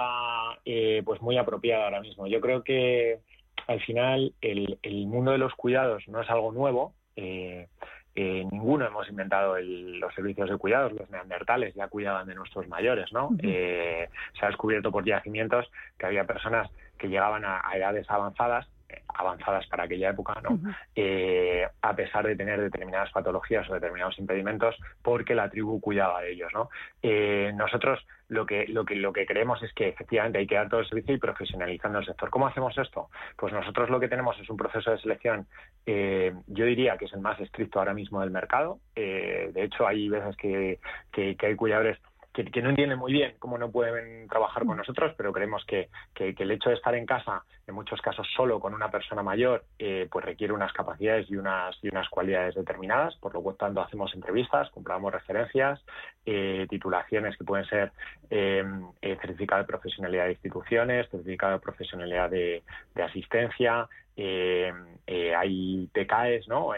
[0.65, 2.25] eh, pues muy apropiada ahora mismo.
[2.25, 3.19] Yo creo que
[3.67, 6.95] al final el, mundo de los cuidados no es algo nuevo.
[7.15, 7.67] Eh,
[8.15, 10.93] eh, ninguno hemos inventado los servicios de cuidados.
[10.93, 13.29] Los neandertales ya cuidaban de nuestros mayores, ¿no?
[13.39, 14.09] se
[14.41, 15.69] ha descubierto por yacimientos
[15.99, 16.67] que había personas
[16.97, 18.67] que llegaban a edades avanzadas
[19.07, 20.59] avanzadas para aquella época, ¿no?
[20.95, 26.31] Eh, a pesar de tener determinadas patologías o determinados impedimentos, porque la tribu cuidaba de
[26.33, 26.69] ellos, ¿no?
[27.01, 30.69] Eh, nosotros lo que, lo que lo que creemos es que efectivamente hay que dar
[30.69, 32.29] todo el servicio y profesionalizando el sector.
[32.29, 33.09] ¿Cómo hacemos esto?
[33.37, 35.47] Pues nosotros lo que tenemos es un proceso de selección,
[35.85, 38.79] eh, yo diría que es el más estricto ahora mismo del mercado.
[38.95, 40.79] de hecho, hay veces que,
[41.11, 41.97] que hay cuidadores
[42.33, 46.51] que, no entienden muy bien cómo no pueden trabajar con nosotros, pero creemos que, el
[46.51, 50.23] hecho de estar en casa, en muchos casos solo con una persona mayor, eh, pues
[50.23, 55.11] requiere unas capacidades y unas, y unas cualidades determinadas, por lo tanto hacemos entrevistas, compramos
[55.11, 55.83] referencias,
[56.25, 57.91] eh, titulaciones que pueden ser
[58.29, 58.63] eh,
[59.01, 62.63] certificado de profesionalidad de instituciones, certificado de profesionalidad de,
[62.95, 66.73] de asistencia, hay TKEs, ¿no?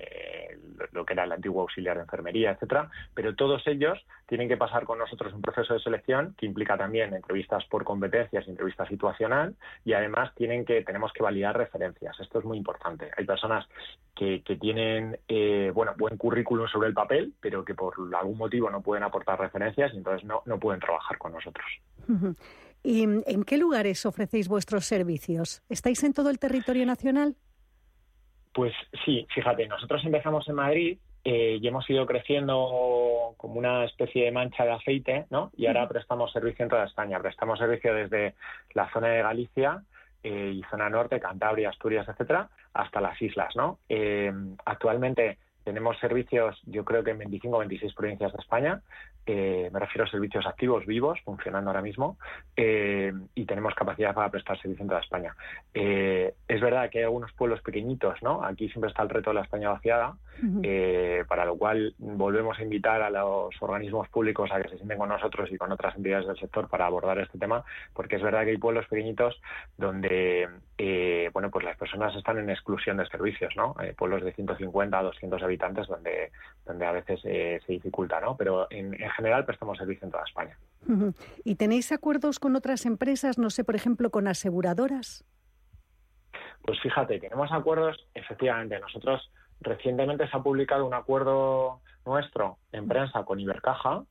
[0.00, 0.58] Eh,
[0.92, 4.84] lo que era el antiguo auxiliar de enfermería, etcétera, pero todos ellos tienen que pasar
[4.84, 9.92] con nosotros un proceso de selección que implica también entrevistas por competencias, entrevista situacional y
[9.92, 12.18] además tienen que tenemos que validar referencias.
[12.18, 13.10] Esto es muy importante.
[13.16, 13.66] Hay personas
[14.14, 18.82] que, tienen eh, bueno buen currículum sobre el papel, pero que por algún motivo no
[18.82, 21.66] pueden aportar referencias y entonces no, no pueden trabajar con nosotros.
[22.82, 25.62] ¿Y en qué lugares ofrecéis vuestros servicios?
[25.68, 27.36] ¿Estáis en todo el territorio nacional?
[28.52, 28.72] Pues
[29.04, 34.32] sí, fíjate, nosotros empezamos en Madrid eh, y hemos ido creciendo como una especie de
[34.32, 35.50] mancha de aceite, ¿no?
[35.56, 37.20] Y ahora prestamos servicio en toda España.
[37.20, 38.34] Prestamos servicio desde
[38.72, 39.82] la zona de Galicia
[40.22, 43.78] eh, y zona norte, Cantabria, Asturias, etcétera, hasta las islas, ¿no?
[43.88, 44.32] Eh,
[44.64, 45.38] actualmente
[45.70, 48.82] tenemos servicios, yo creo que en 25 o 26 provincias de España
[49.72, 52.16] me refiero a servicios activos, vivos, funcionando ahora mismo,
[52.56, 55.34] eh, y tenemos capacidad para prestar servicio en toda España.
[55.74, 58.44] Eh, es verdad que hay algunos pueblos pequeñitos, ¿no?
[58.44, 60.16] Aquí siempre está el reto de la España vaciada,
[60.62, 64.96] eh, para lo cual volvemos a invitar a los organismos públicos a que se sienten
[64.96, 67.62] con nosotros y con otras entidades del sector para abordar este tema,
[67.92, 69.38] porque es verdad que hay pueblos pequeñitos
[69.76, 70.48] donde,
[71.34, 73.76] bueno, pues las personas están en exclusión de servicios, ¿no?
[73.98, 76.32] pueblos de 150 a 200 habitantes donde,
[76.64, 78.36] donde a veces se dificulta, ¿no?
[78.36, 80.56] Pero en, en general prestamos servicio en toda España.
[81.44, 85.24] ¿Y tenéis acuerdos con otras empresas, no sé, por ejemplo, con aseguradoras?
[86.62, 89.30] Pues fíjate, tenemos acuerdos, efectivamente, nosotros
[89.60, 94.04] recientemente se ha publicado un acuerdo nuestro en prensa con Ibercaja,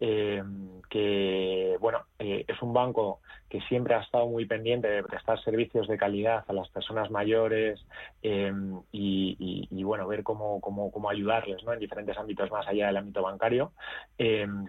[0.00, 0.42] eh,
[0.88, 5.86] que bueno eh, es un banco que siempre ha estado muy pendiente de prestar servicios
[5.88, 7.80] de calidad a las personas mayores
[8.22, 8.52] eh,
[8.92, 11.72] y, bueno ver cómo, cómo, cómo, ayudarles ¿no?
[11.72, 13.72] en diferentes ámbitos más allá del ámbito bancario.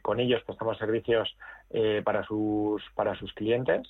[0.01, 1.35] con ellos prestamos servicios
[2.05, 3.81] para sus para sus clientes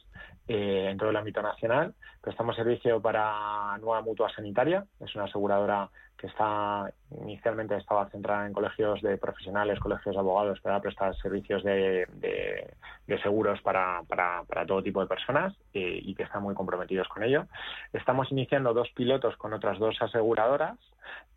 [0.47, 1.93] en todo el ámbito nacional.
[2.21, 5.89] Prestamos servicio para Nueva Mutua Sanitaria, es una aseguradora
[6.19, 6.91] que está
[7.21, 12.05] inicialmente estaba centrada en colegios de profesionales, colegios de abogados para prestar servicios de,
[13.23, 14.03] seguros para,
[14.67, 17.47] todo tipo de personas eh, y que están muy comprometidos con ello.
[17.93, 20.77] Estamos iniciando dos pilotos con otras dos aseguradoras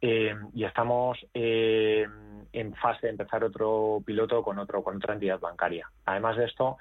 [0.00, 2.06] eh, y estamos eh,
[2.52, 5.88] en fase de empezar otro piloto con otro con otra entidad bancaria.
[6.04, 6.76] Además de esto,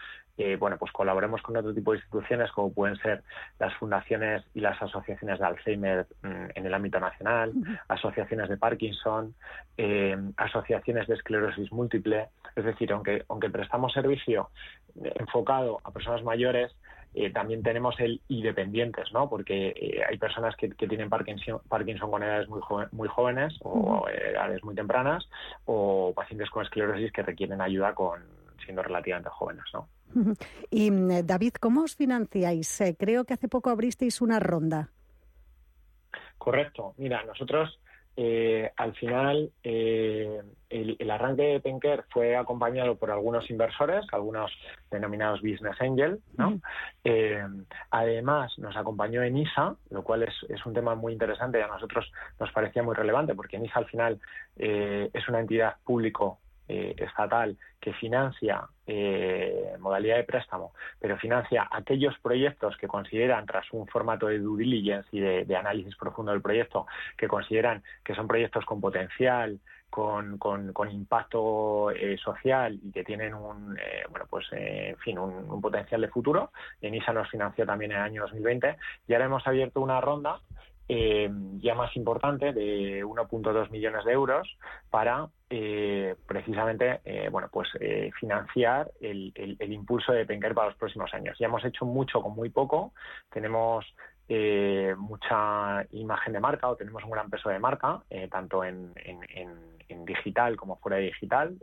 [0.59, 3.23] bueno, pues colaboremos con otro tipo de instituciones como pueden ser
[3.59, 7.53] las fundaciones y las asociaciones de Alzheimer mm, en el ámbito nacional,
[7.87, 9.35] asociaciones de Parkinson,
[9.77, 12.29] eh, asociaciones de esclerosis múltiple.
[12.55, 14.49] Es decir, aunque, aunque prestamos servicio
[14.95, 16.75] enfocado a personas mayores,
[17.13, 19.29] eh, también tenemos el y dependientes, ¿no?
[19.29, 22.61] Porque eh, hay personas que, tienen Parkinson, Parkinson con edades muy,
[22.91, 25.27] muy jóvenes o edades muy tempranas
[25.65, 28.21] o pacientes con esclerosis que requieren ayuda con
[28.63, 29.87] siendo relativamente jóvenes, ¿no?
[30.69, 32.81] Y mm, David, ¿cómo os financiáis?
[32.81, 34.89] Eh, creo que hace poco abristeis una ronda.
[36.37, 36.93] Correcto.
[36.97, 37.79] Mira, nosotros
[38.17, 44.51] eh, al final eh, el, arranque de Penker fue acompañado por algunos inversores, algunos
[44.89, 46.59] denominados business angel, ¿no?
[47.89, 52.11] además nos acompañó ENISA, lo cual es, es, un tema muy interesante y a nosotros
[52.39, 54.19] nos parecía muy relevante porque ENISA al final
[54.55, 56.40] es una entidad público
[56.71, 63.65] eh, estatal que financia eh, modalidad de préstamo, pero financia aquellos proyectos que consideran, tras
[63.73, 68.25] un formato de due diligence y de, análisis profundo del proyecto, que consideran que son
[68.25, 69.59] proyectos con potencial,
[69.89, 70.39] con,
[70.89, 73.77] impacto eh, social y que tienen un,
[74.09, 76.51] bueno, pues, en fin, un, potencial de futuro.
[76.81, 78.77] ENISA nos financió también en el año 2020
[79.09, 80.39] y ahora hemos abierto una ronda
[80.93, 81.29] eh,
[81.59, 84.57] ya más importante de 1.2 millones de euros
[84.89, 87.69] para eh, precisamente eh, bueno pues
[88.19, 89.31] financiar el,
[89.61, 91.37] impulso de Penker para los próximos años.
[91.39, 92.91] Ya hemos hecho mucho con muy poco.
[93.31, 93.85] Tenemos
[94.97, 98.93] mucha imagen de marca o tenemos un gran peso de marca, tanto en,
[100.05, 101.57] digital como fuera de digital,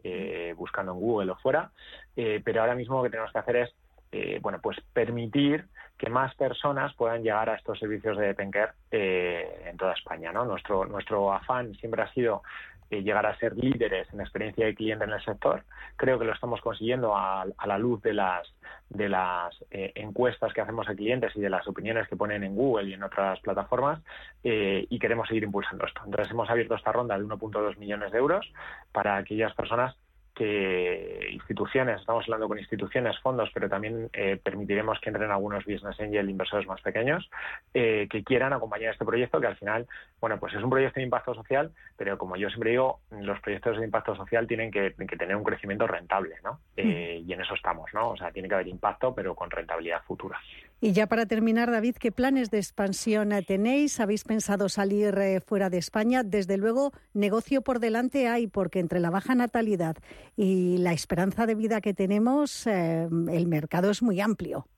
[0.57, 1.71] buscando en Google o fuera.
[2.15, 3.75] pero ahora mismo lo que tenemos que hacer es
[4.11, 5.67] eh, bueno, pues permitir
[5.99, 10.33] que más personas puedan llegar a estos servicios de Penker eh, en toda España.
[10.33, 10.45] ¿no?
[10.45, 12.43] Nuestro, nuestro afán siempre ha sido
[12.91, 15.65] eh, llegar a ser líderes en experiencia de cliente en el sector.
[15.97, 18.49] Creo que lo estamos consiguiendo a, la luz de las,
[18.89, 22.89] de las encuestas que hacemos a clientes y de las opiniones que ponen en Google
[22.89, 24.01] y en otras plataformas
[24.43, 26.01] y queremos seguir impulsando esto.
[26.05, 28.51] Entonces hemos abierto esta ronda de 1.2 millones de euros
[28.93, 29.97] para aquellas personas
[30.39, 35.99] que instituciones, estamos hablando con instituciones, fondos, pero también eh, permitiremos que entren algunos business
[35.99, 37.29] angel inversores más pequeños
[37.75, 39.89] eh, que quieran acompañar este proyecto, que al final,
[40.21, 43.79] bueno, pues es un proyecto de impacto social, pero como yo siempre digo, los proyectos
[43.79, 46.61] de impacto social tienen que, tener un crecimiento rentable, ¿no?
[46.77, 48.11] Eh, y en eso estamos, ¿no?
[48.11, 50.39] O sea, tiene que haber impacto, pero con rentabilidad futura.
[50.81, 53.99] Y ya para terminar, David, ¿qué planes de expansión tenéis?
[53.99, 55.13] ¿Habéis pensado salir
[55.45, 56.23] fuera de España?
[56.23, 59.97] Desde luego, negocio por delante hay, porque entre la baja natalidad
[60.37, 64.69] y la esperanza de vida que tenemos, eh, el mercado es muy amplio.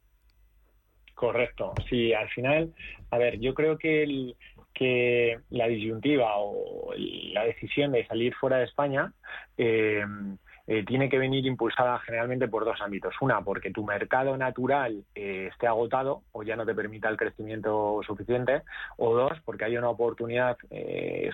[1.14, 2.72] Correcto, sí, al final,
[3.10, 4.32] a ver, yo creo que,
[4.72, 9.12] que la disyuntiva o la decisión de salir fuera de España
[9.58, 10.02] eh,
[10.70, 13.14] eh, tiene que venir impulsada generalmente por dos ámbitos.
[13.20, 18.62] Una, porque tu mercado natural esté agotado o ya no te permita el crecimiento suficiente.
[18.96, 20.56] O dos, porque hay una oportunidad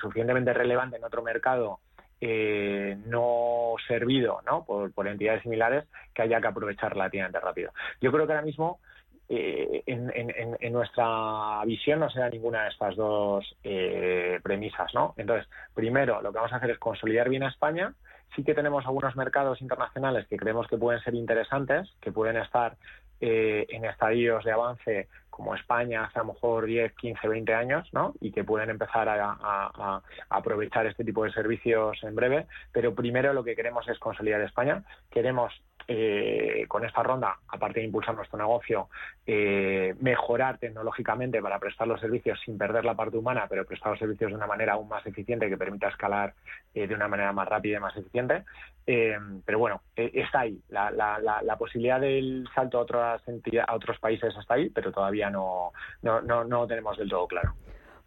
[0.00, 1.80] suficientemente relevante en otro mercado
[2.20, 4.64] eh, no servido ¿no?
[4.64, 5.84] Por, por, entidades similares
[6.14, 7.72] que haya que aprovechar relativamente rápido.
[8.00, 8.80] Yo creo que ahora mismo
[9.28, 14.94] eh, en, en, en, nuestra visión no se da ninguna de estas dos eh, premisas.
[14.94, 15.14] ¿no?
[15.18, 17.92] Entonces, primero, lo que vamos a hacer es consolidar bien a España.
[18.36, 22.76] Sí que tenemos algunos mercados internacionales que creemos que pueden ser interesantes, que pueden estar
[23.18, 27.88] eh, en estadios de avance como España hace a lo mejor 10, 15, 20 años,
[27.92, 28.14] ¿no?
[28.20, 32.46] Y que pueden empezar a, aprovechar este tipo de servicios en breve.
[32.72, 34.82] Pero primero lo que queremos es consolidar España.
[35.10, 35.52] Queremos
[35.88, 38.88] eh, con esta ronda, aparte de impulsar nuestro negocio,
[39.26, 43.98] eh, mejorar tecnológicamente para prestar los servicios sin perder la parte humana, pero prestar los
[44.00, 46.34] servicios de una manera aún más eficiente que permita escalar
[46.74, 48.42] eh, de una manera más rápida y más eficiente.
[48.84, 50.60] pero bueno, está ahí.
[50.68, 53.22] La, posibilidad del salto a, otras
[53.66, 55.72] a otros países está ahí, pero todavía no,
[56.02, 57.54] no lo tenemos del todo claro.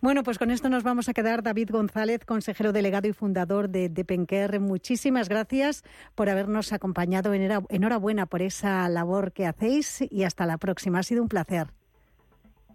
[0.01, 1.43] Bueno, pues con esto nos vamos a quedar.
[1.43, 5.83] David González, consejero delegado y fundador de, de muchísimas gracias
[6.15, 7.33] por habernos acompañado.
[7.33, 10.99] Enhorabuena por esa labor que hacéis y hasta la próxima.
[10.99, 11.67] Ha sido un placer.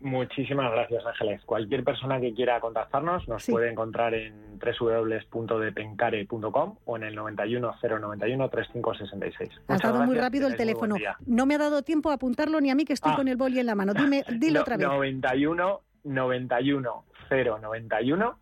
[0.00, 1.40] Muchísimas gracias, Ángeles.
[1.46, 9.48] Cualquier persona que quiera contactarnos nos puede encontrar en www.depencare.com o en el 91091 3566.
[9.68, 10.96] Ha estado muy rápido el teléfono.
[11.24, 13.16] No me ha dado tiempo a apuntarlo ni a mí que estoy ah.
[13.16, 13.94] con el boli en la mano.
[13.94, 14.86] Dime, dilo otra vez.
[14.86, 18.38] 91 91 091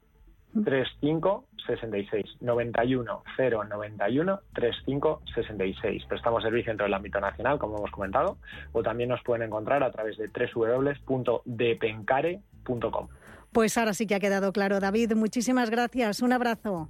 [0.64, 6.04] 35 66 91 091 35 66.
[6.06, 8.38] Prestamos servicio dentro del ámbito nacional, como hemos comentado,
[8.72, 13.08] o también nos pueden encontrar a través de www.depencare.com.
[13.52, 15.14] Pues ahora sí que ha quedado claro, David.
[15.14, 16.20] Muchísimas gracias.
[16.22, 16.88] Un abrazo.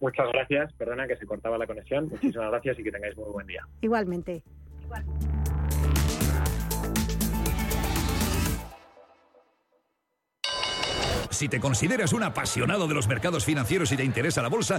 [0.00, 0.72] Muchas gracias.
[0.74, 2.08] Perdona que se cortaba la conexión.
[2.08, 3.66] Muchísimas gracias y que tengáis muy buen día.
[3.80, 4.42] Igualmente.
[11.34, 14.78] Si te consideras un apasionado de los mercados financieros y te interesa la bolsa,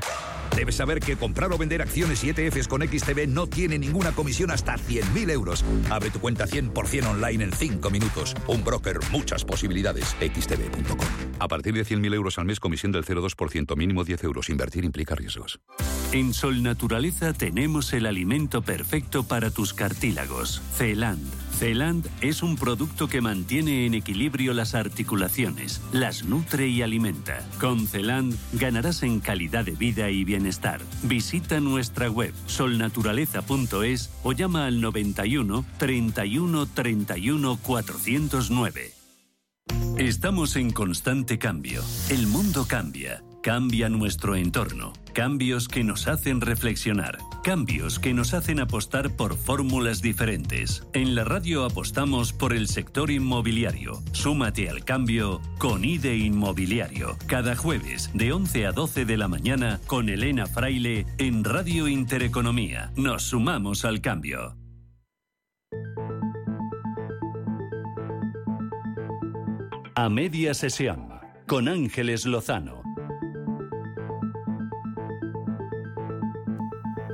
[0.56, 4.52] debes saber que comprar o vender acciones y ETFs con XTB no tiene ninguna comisión
[4.52, 5.66] hasta 100.000 euros.
[5.90, 8.34] Abre tu cuenta 100% online en 5 minutos.
[8.48, 10.16] Un broker, muchas posibilidades.
[10.22, 11.08] XTB.com.
[11.40, 14.50] A partir de 100.000 euros al mes, comisión del 0,2%, mínimo 10 euros.
[14.50, 15.60] Invertir implica riesgos.
[16.14, 20.62] En Sol Naturaleza tenemos el alimento perfecto para tus cartílagos.
[20.78, 27.40] Celand Celand es un producto que mantiene en equilibrio las articulaciones, las nutre y alimenta.
[27.62, 30.82] Con Celand ganarás en calidad de vida y bienestar.
[31.04, 38.92] Visita nuestra web solnaturaleza.es o llama al 91 31 31 409.
[39.98, 41.82] Estamos en constante cambio.
[42.10, 43.24] El mundo cambia.
[43.42, 44.92] Cambia nuestro entorno.
[45.16, 47.20] Cambios que nos hacen reflexionar.
[47.42, 50.86] Cambios que nos hacen apostar por fórmulas diferentes.
[50.92, 54.04] En la radio apostamos por el sector inmobiliario.
[54.12, 57.18] Súmate al cambio con IDE Inmobiliario.
[57.28, 62.92] Cada jueves de 11 a 12 de la mañana con Elena Fraile en Radio Intereconomía.
[62.98, 64.58] Nos sumamos al cambio.
[69.96, 71.08] A media sesión
[71.48, 72.95] con Ángeles Lozano.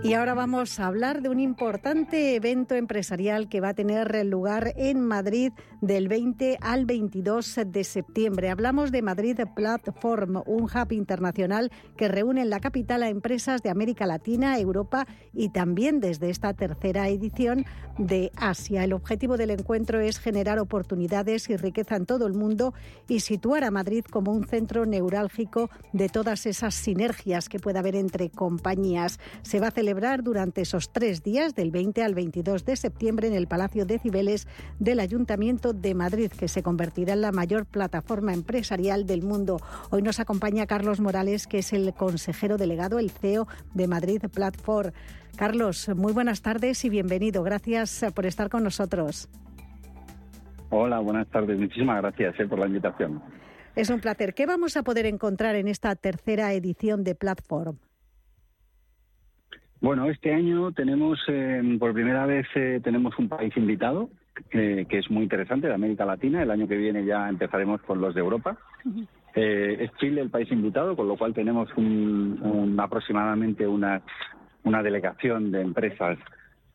[0.04, 4.74] Y ahora vamos a hablar de un importante evento empresarial que va a tener lugar
[4.76, 8.50] en Madrid del 20 al 22 de septiembre.
[8.50, 13.70] Hablamos de Madrid Platform, un hub internacional que reúne en la capital a empresas de
[13.70, 17.66] América Latina, Europa y también desde esta tercera edición
[18.00, 18.84] de Asia.
[18.84, 22.74] El objetivo del encuentro es generar oportunidades y riqueza en todo el mundo
[23.08, 27.96] y situar a Madrid como un centro neurálgico de todas esas sinergias que puede haber
[27.96, 29.20] entre compañías.
[29.44, 33.34] Se va a celebrar durante esos tres días, del 20 al 22 de septiembre, en
[33.34, 34.48] el Palacio de Cibeles
[34.80, 39.58] del Ayuntamiento de Madrid, que se convertirá en la mayor plataforma empresarial del mundo.
[39.90, 44.92] Hoy nos acompaña Carlos Morales, que es el consejero delegado, el CEO de Madrid Platform.
[45.36, 47.44] Carlos, muy buenas tardes y bienvenido.
[47.44, 49.30] Gracias por estar con nosotros.
[50.70, 51.60] Hola, buenas tardes.
[51.60, 53.22] Muchísimas gracias eh, por la invitación.
[53.76, 54.34] Es un placer.
[54.34, 57.78] ¿Qué vamos a poder encontrar en esta tercera edición de Platform?
[59.82, 64.12] Bueno, este año tenemos, eh, por primera vez, eh, tenemos un país invitado,
[64.52, 66.44] eh, que es muy interesante, de América Latina.
[66.44, 68.58] El año que viene ya empezaremos con los de Europa.
[69.34, 74.04] es Chile el país invitado, con lo cual tenemos un, aproximadamente una,
[74.64, 76.20] una delegación de empresas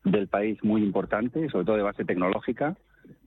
[0.02, 2.74] del país muy importante, sobre todo de base tecnológica,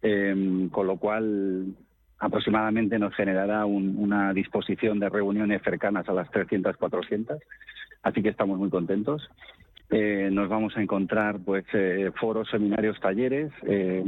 [0.02, 1.76] con lo cual
[2.18, 7.40] aproximadamente nos generará una disposición de reuniones cercanas a las 300, 400.
[8.02, 9.30] Así que estamos muy contentos.
[9.92, 14.04] Eh, nos vamos a encontrar pues eh, foros, seminarios, talleres eh,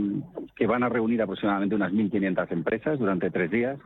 [0.56, 3.80] que van a reunir aproximadamente unas 1.500 empresas durante tres días.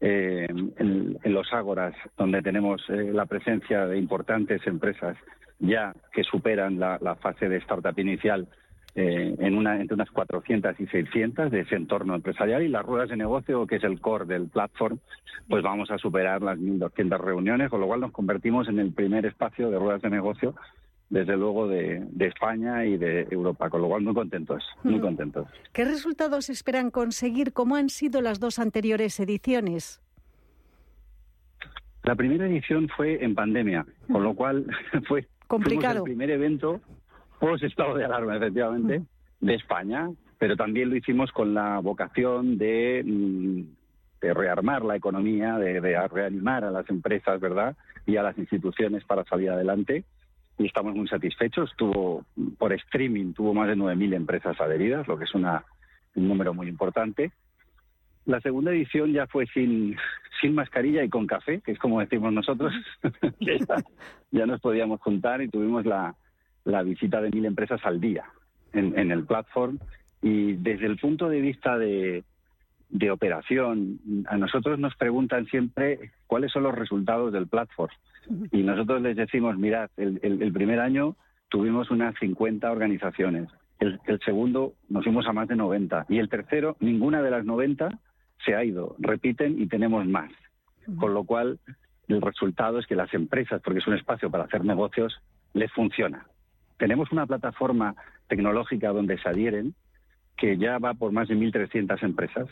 [0.00, 5.16] eh, en, los ágoras, donde tenemos la presencia de importantes empresas
[5.60, 8.48] ya que superan la, fase de startup inicial
[8.94, 13.16] en una, entre unas 400 y 600 de ese entorno empresarial y las ruedas de
[13.16, 14.98] negocio, que es el core del platform,
[15.48, 19.24] pues vamos a superar las 1.200 reuniones, con lo cual nos convertimos en el primer
[19.24, 20.54] espacio de ruedas de negocio
[21.12, 25.46] desde luego de, España y de Europa, con lo cual muy contentos, muy contentos.
[25.74, 27.52] ¿Qué resultados esperan conseguir?
[27.52, 30.00] ¿Cómo han sido las dos anteriores ediciones?
[32.04, 34.64] La primera edición fue en pandemia, con lo cual
[35.06, 35.98] fue complicado.
[35.98, 36.80] el primer evento
[37.38, 39.02] post estado de alarma, efectivamente,
[39.40, 40.08] de España,
[40.38, 43.62] pero también lo hicimos con la vocación de, mm,
[44.22, 47.76] de rearmar la economía, de, de reanimar a las empresas, ¿verdad?
[48.06, 50.04] Y a las instituciones para salir adelante
[50.58, 51.72] y estamos muy satisfechos.
[51.76, 52.24] Tuvo,
[52.58, 55.64] por streaming, tuvo más de 9.000 empresas adheridas, lo que es una,
[56.14, 57.32] un número muy importante.
[58.24, 59.96] La segunda edición ya fue sin,
[60.40, 62.72] sin mascarilla y con café, que es como decimos nosotros.
[63.40, 63.56] ya,
[64.30, 66.14] ya, nos podíamos juntar y tuvimos la,
[66.64, 68.24] la visita de mil empresas al día
[68.72, 69.78] en, en el platform.
[70.22, 72.22] Y desde el punto de vista de,
[72.92, 77.92] de operación, a nosotros nos preguntan siempre cuáles son los resultados del platform.
[78.52, 81.16] Y nosotros les decimos, mirad, el, primer año
[81.48, 83.48] tuvimos unas 50 organizaciones,
[83.80, 87.98] el, segundo nos fuimos a más de 90 y el tercero, ninguna de las 90
[88.44, 90.30] se ha ido, repiten y tenemos más.
[90.98, 91.60] Con lo cual,
[92.08, 95.18] el resultado es que las empresas, porque es un espacio para hacer negocios,
[95.54, 96.26] les funciona.
[96.76, 97.94] Tenemos una plataforma
[98.28, 99.74] tecnológica donde se adhieren,
[100.36, 102.48] que ya va por más de 1.300 empresas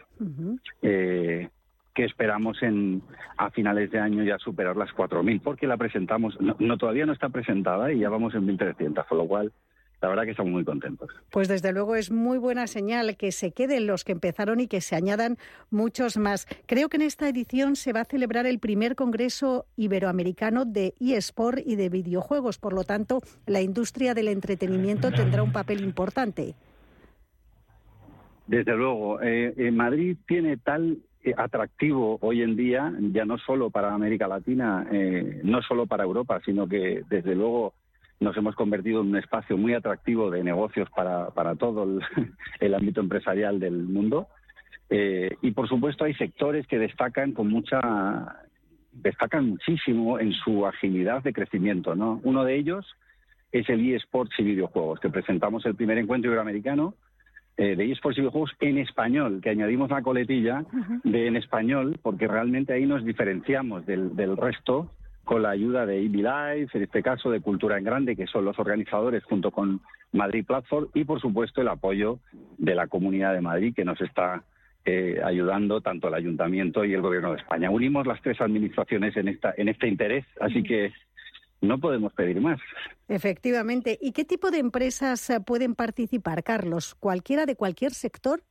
[0.80, 3.02] que esperamos en
[3.36, 7.30] a finales de año ya superar las 4.000, porque la presentamos, no, todavía no está
[7.30, 9.52] presentada y ya vamos en 1.300, con lo cual
[10.00, 11.10] la verdad que estamos muy contentos.
[11.30, 14.80] Pues desde luego es muy buena señal que se queden los que empezaron y que
[14.80, 15.36] se añadan
[15.68, 16.46] muchos más.
[16.66, 21.58] Creo que en esta edición se va a celebrar el primer Congreso Iberoamericano de eSport
[21.66, 22.58] y de videojuegos.
[22.58, 26.54] Por lo tanto, la industria del entretenimiento tendrá un papel importante.
[28.50, 33.94] Desde luego, eh, Madrid tiene tal eh, atractivo hoy en día, ya no solo para
[33.94, 37.74] América Latina, eh, no solo para Europa, sino que desde luego
[38.18, 42.00] nos hemos convertido en un espacio muy atractivo de negocios para, para todo
[42.58, 44.26] el, ámbito empresarial del mundo.
[44.88, 48.36] Eh, y por supuesto hay sectores que destacan con mucha
[48.90, 52.20] destacan muchísimo en su agilidad de crecimiento, ¿no?
[52.24, 52.84] Uno de ellos
[53.52, 56.94] es el eSports y videojuegos, que presentamos el primer encuentro iberoamericano
[57.56, 60.64] eh, de eSports y videojuegos en español, que añadimos la coletilla
[61.04, 64.90] de en español, porque realmente ahí nos diferenciamos del, del resto
[65.24, 68.44] con la ayuda de EB Live, en este caso de Cultura en Grande, que son
[68.44, 69.80] los organizadores junto con
[70.12, 72.18] Madrid Platform, y por supuesto el apoyo
[72.58, 74.42] de la Comunidad de Madrid, que nos está
[74.84, 77.70] eh, ayudando tanto el Ayuntamiento y el Gobierno de España.
[77.70, 80.92] Unimos las tres administraciones en, esta, en este interés, así que
[81.60, 82.60] no podemos pedir más.
[83.08, 83.98] Efectivamente.
[84.00, 86.94] ¿Y qué tipo de empresas eh, pueden participar, Carlos?
[86.94, 88.42] ¿Cualquiera de cualquier sector?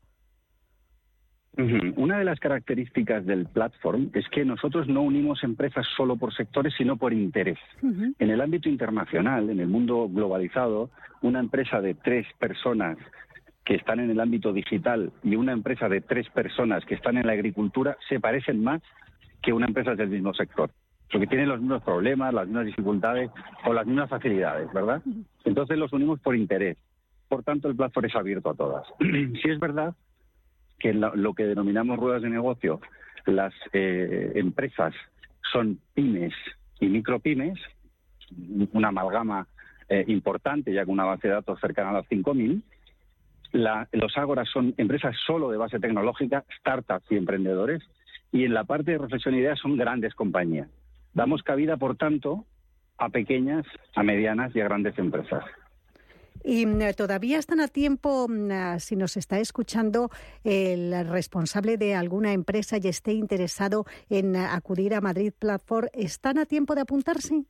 [1.98, 6.74] Una de las características del platform es que nosotros no unimos empresas solo por sectores,
[6.78, 7.58] sino por interés.
[7.82, 10.90] En el ámbito internacional, en el mundo globalizado,
[11.22, 12.98] una empresa de tres personas
[13.66, 17.28] que están en el ámbito digital y una empresa de tres personas que están en
[17.28, 18.82] la agricultura se parecen más
[19.42, 20.72] que una empresa del mismo sector
[21.12, 23.32] porque tienen los mismos problemas, las mismas dificultades
[23.66, 25.02] o las mismas facilidades, ¿verdad?
[25.44, 26.78] Entonces los unimos por interés.
[27.28, 28.88] Por tanto, el platform es abierto a todas.
[29.00, 29.96] Si es verdad
[30.80, 32.80] que en lo que denominamos ruedas de negocio,
[33.26, 34.94] las eh, empresas
[35.52, 36.34] son pymes
[36.80, 37.60] y micropymes,
[38.74, 39.48] una amalgama
[39.90, 42.62] eh, importante, ya con una base de datos cercana a las 5.000.
[43.94, 47.84] los Ágoras son empresas solo de base tecnológica, startups y emprendedores.
[48.32, 50.70] Y en la parte de reflexión e ideas son grandes compañías.
[51.14, 52.46] Damos cabida, por tanto,
[52.98, 55.44] a pequeñas, a medianas y a grandes empresas.
[56.44, 60.10] Y mm, todavía están a tiempo, mm, ah, si nos está escuchando
[60.44, 66.38] el responsable de alguna empresa y esté interesado en ah, acudir a Madrid Platform, ¿están
[66.38, 67.44] a tiempo de apuntarse?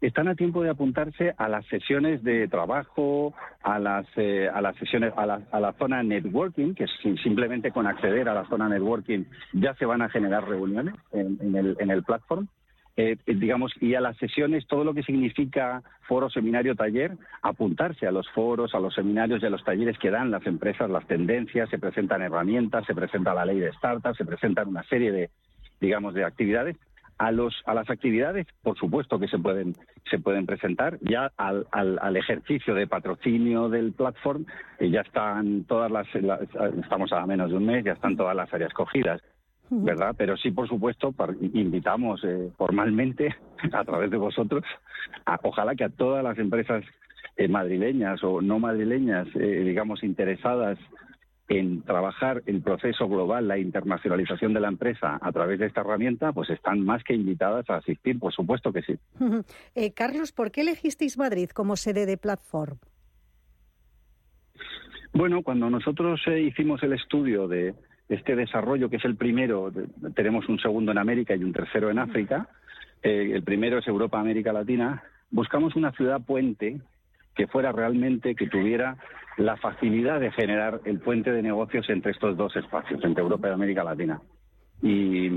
[0.00, 4.76] Están a tiempo de apuntarse a las sesiones de trabajo, a las, eh, a las
[4.76, 6.86] sesiones, a la, a la zona networking, que
[7.22, 11.76] simplemente con acceder a la zona networking ya se van a generar reuniones en, el,
[11.78, 12.48] en el platform.
[12.96, 18.12] Eh, digamos, y a las sesiones, todo lo que significa foro, seminario, taller, apuntarse a
[18.12, 21.70] los foros, a los seminarios y a los talleres que dan las empresas, las tendencias,
[21.70, 25.30] se presentan herramientas, se presenta la ley de startups, se presentan una serie de,
[25.80, 26.76] digamos, de actividades
[27.20, 29.74] a, los, a las actividades, por supuesto que se pueden,
[30.10, 30.98] se pueden presentar.
[31.02, 34.46] Ya al, al, ejercicio de patrocinio del platform,
[34.78, 36.06] eh, ya están todas las,
[36.82, 39.20] Estamos a menos de un mes, ya están todas las áreas cogidas.
[39.72, 40.14] ¿verdad?
[40.18, 41.14] Pero sí, por supuesto,
[41.52, 43.36] invitamos eh, formalmente
[43.72, 44.64] a través de vosotros,
[45.26, 46.82] a, ojalá que a todas las empresas
[47.36, 50.78] eh, madrileñas o no madrileñas, eh, digamos, interesadas
[51.50, 56.32] en trabajar el proceso global, la internacionalización de la empresa a través de esta herramienta,
[56.32, 58.94] pues están más que invitadas a asistir, por supuesto que sí.
[59.94, 62.78] Carlos, ¿por qué elegisteis Madrid como sede de Platform?
[65.12, 67.74] Bueno, cuando nosotros hicimos el estudio de,
[68.10, 69.72] este desarrollo, que es el primero,
[70.14, 72.48] tenemos un segundo en América y un tercero en África,
[73.02, 76.80] eh, el primero es Europa, América Latina, buscamos una ciudad puente
[77.34, 78.96] que fuera realmente, que tuviera
[79.36, 83.52] la facilidad de generar el puente de negocios entre estos dos espacios, entre Europa y
[83.52, 84.20] América Latina.
[84.82, 85.30] Y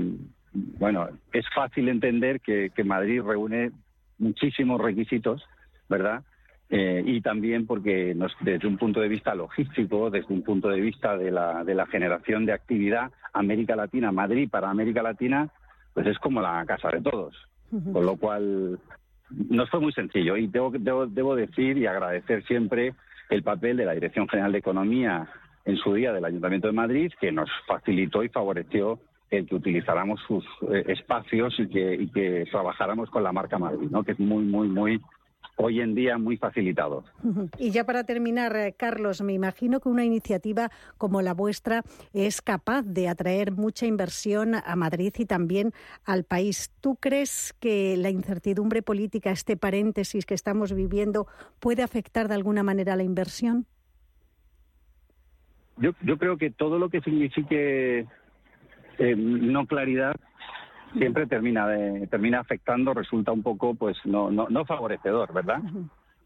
[0.52, 3.72] bueno, es fácil entender que Madrid reúne
[4.18, 5.44] muchísimos requisitos,
[5.88, 6.22] ¿verdad?
[6.70, 11.16] Eh, y también porque desde un punto de vista logístico, desde un punto de vista
[11.16, 15.50] de la, de la generación de actividad, América Latina, Madrid para América Latina,
[15.92, 17.36] pues es como la casa de todos.
[17.70, 18.78] Con lo cual,
[19.30, 22.94] nos fue muy sencillo y debo, debo, debo decir y agradecer siempre
[23.30, 25.28] el papel de la Dirección General de Economía
[25.64, 29.00] en su día del Ayuntamiento de Madrid, que nos facilitó y favoreció
[29.30, 33.88] el que utilizáramos sus eh, espacios y que, y que trabajáramos con la marca Madrid,
[33.90, 34.04] ¿no?
[34.04, 35.00] que es muy, muy, muy
[35.56, 37.04] hoy en día muy facilitado.
[37.58, 41.82] Y ya para terminar, eh, Carlos, me imagino que una iniciativa como la vuestra
[42.12, 45.72] es capaz de atraer mucha inversión a Madrid y también
[46.04, 46.72] al país.
[46.80, 51.26] ¿Tú crees que la incertidumbre política, este paréntesis que estamos viviendo,
[51.60, 53.66] puede afectar de alguna manera a la inversión?
[55.76, 58.06] Yo, yo creo que todo lo que signifique
[58.98, 60.14] eh, no claridad
[60.98, 61.66] siempre termina
[62.10, 65.60] termina afectando, resulta un poco, pues, no, no, no favorecedor, ¿verdad?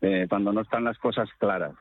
[0.01, 1.73] Eh, cuando no están las cosas claras.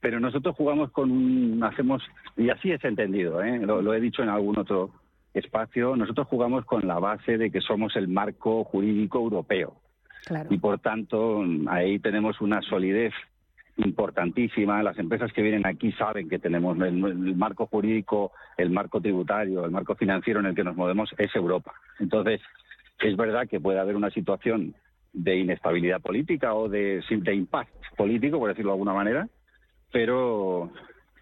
[0.00, 2.02] Pero nosotros jugamos con un, hacemos,
[2.36, 3.58] y así es entendido, ¿eh?
[3.58, 4.90] lo, he dicho en algún otro
[5.32, 9.74] espacio, nosotros jugamos con la base de que somos el marco jurídico europeo.
[10.50, 13.12] Y por tanto, ahí tenemos una solidez
[13.76, 14.82] importantísima.
[14.82, 16.94] Las empresas que vienen aquí saben que tenemos el,
[17.36, 21.72] marco jurídico, el marco tributario, el marco financiero en el que nos movemos es Europa.
[21.98, 22.40] Entonces,
[23.00, 24.74] es verdad que puede haber una situación
[25.12, 29.28] de inestabilidad política o de, de impact político, por decirlo de alguna manera,
[29.92, 30.70] pero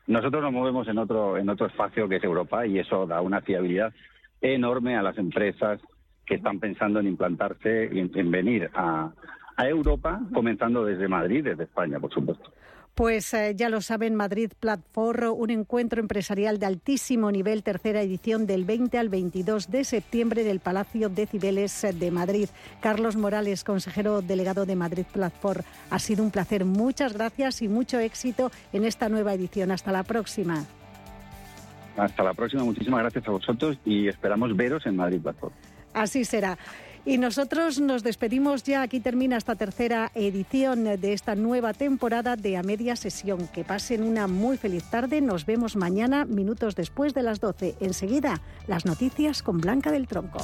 [0.06, 3.40] nosotros nos movemos en otro, en otro espacio que es Europa y eso da una
[3.42, 3.92] fiabilidad
[4.40, 5.80] enorme a las empresas
[6.26, 9.12] que están pensando en implantarse y en venir a,
[9.56, 12.52] a Europa, comenzando desde Madrid, desde España, por supuesto.
[12.94, 18.46] Pues eh, ya lo saben, Madrid Platform, un encuentro empresarial de altísimo nivel, tercera edición
[18.46, 22.50] del 20 al 22 de septiembre del Palacio de Cibeles de Madrid.
[22.82, 26.66] Carlos Morales, consejero delegado de Madrid Platform, ha sido un placer.
[26.66, 29.70] Muchas gracias y mucho éxito en esta nueva edición.
[29.70, 30.66] Hasta la próxima.
[31.96, 35.54] Hasta la próxima, muchísimas gracias a vosotros y esperamos veros en Madrid Platform.
[35.94, 36.58] Así será.
[37.04, 38.82] Y nosotros nos despedimos ya.
[38.82, 43.48] Aquí termina esta tercera edición de esta nueva temporada de A Media Sesión.
[43.48, 45.20] Que pasen una muy feliz tarde.
[45.20, 47.74] Nos vemos mañana, minutos después de las 12.
[47.80, 50.38] Enseguida, las noticias con Blanca del Tronco.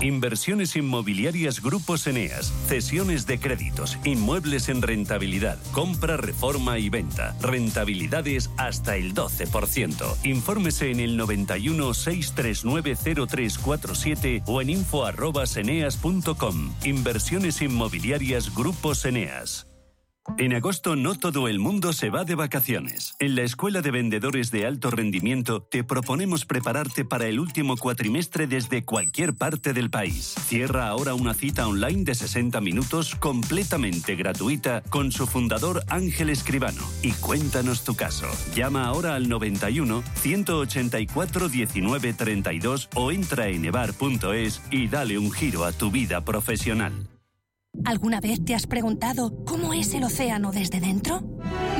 [0.00, 7.34] Inversiones inmobiliarias Grupos Eneas, cesiones de créditos, inmuebles en rentabilidad, compra, reforma y venta.
[7.40, 10.16] Rentabilidades hasta el 12%.
[10.24, 12.94] Infórmese en el 91 639
[13.26, 16.74] 0347 o en info@eneas.com.
[16.84, 19.66] Inversiones inmobiliarias Grupos Eneas.
[20.38, 23.16] En agosto no todo el mundo se va de vacaciones.
[23.20, 28.46] En la Escuela de Vendedores de Alto Rendimiento te proponemos prepararte para el último cuatrimestre
[28.46, 30.34] desde cualquier parte del país.
[30.46, 36.82] Cierra ahora una cita online de 60 minutos completamente gratuita con su fundador Ángel Escribano
[37.02, 38.26] y cuéntanos tu caso.
[38.54, 45.64] Llama ahora al 91 184 19 32 o entra en evar.es y dale un giro
[45.64, 47.15] a tu vida profesional.
[47.84, 51.20] ¿Alguna vez te has preguntado cómo es el océano desde dentro?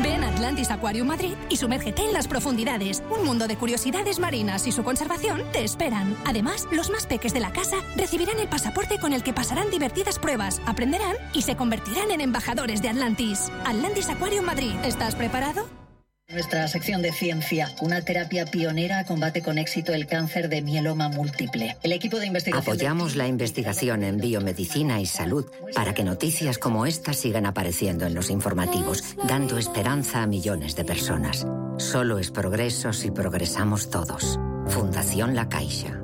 [0.03, 3.03] Ven a Atlantis Aquarium Madrid y sumérgete en las profundidades.
[3.11, 6.16] Un mundo de curiosidades marinas y su conservación te esperan.
[6.24, 10.18] Además, los más peques de la casa recibirán el pasaporte con el que pasarán divertidas
[10.18, 13.51] pruebas, aprenderán y se convertirán en embajadores de Atlantis.
[13.64, 14.74] Atlantis Aquarium Madrid.
[14.84, 15.86] ¿Estás preparado?
[16.29, 21.77] Nuestra sección de ciencia, una terapia pionera combate con éxito el cáncer de mieloma múltiple.
[21.85, 22.74] El equipo de investigación.
[22.74, 28.14] Apoyamos la investigación en biomedicina y salud para que noticias como esta sigan apareciendo en
[28.14, 31.47] los informativos, dando esperanza a millones de personas.
[31.79, 34.41] Solo es progreso si progresamos todos.
[34.66, 36.03] Fundación La Caixa.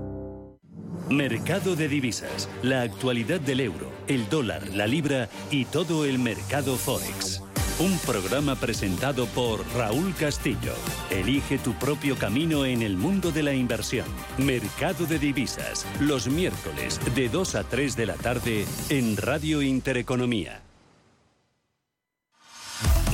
[1.11, 6.77] Mercado de divisas, la actualidad del euro, el dólar, la libra y todo el mercado
[6.77, 7.41] forex.
[7.79, 10.75] Un programa presentado por Raúl Castillo.
[11.11, 14.07] Elige tu propio camino en el mundo de la inversión.
[14.39, 20.62] Mercado de divisas, los miércoles de 2 a 3 de la tarde en Radio Intereconomía.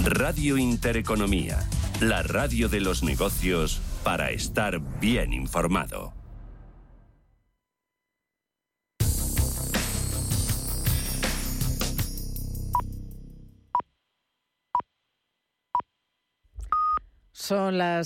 [0.05, 1.59] Radio Intereconomía,
[2.01, 6.18] la radio de los negocios para estar bien informado.
[17.49, 17.89] Son las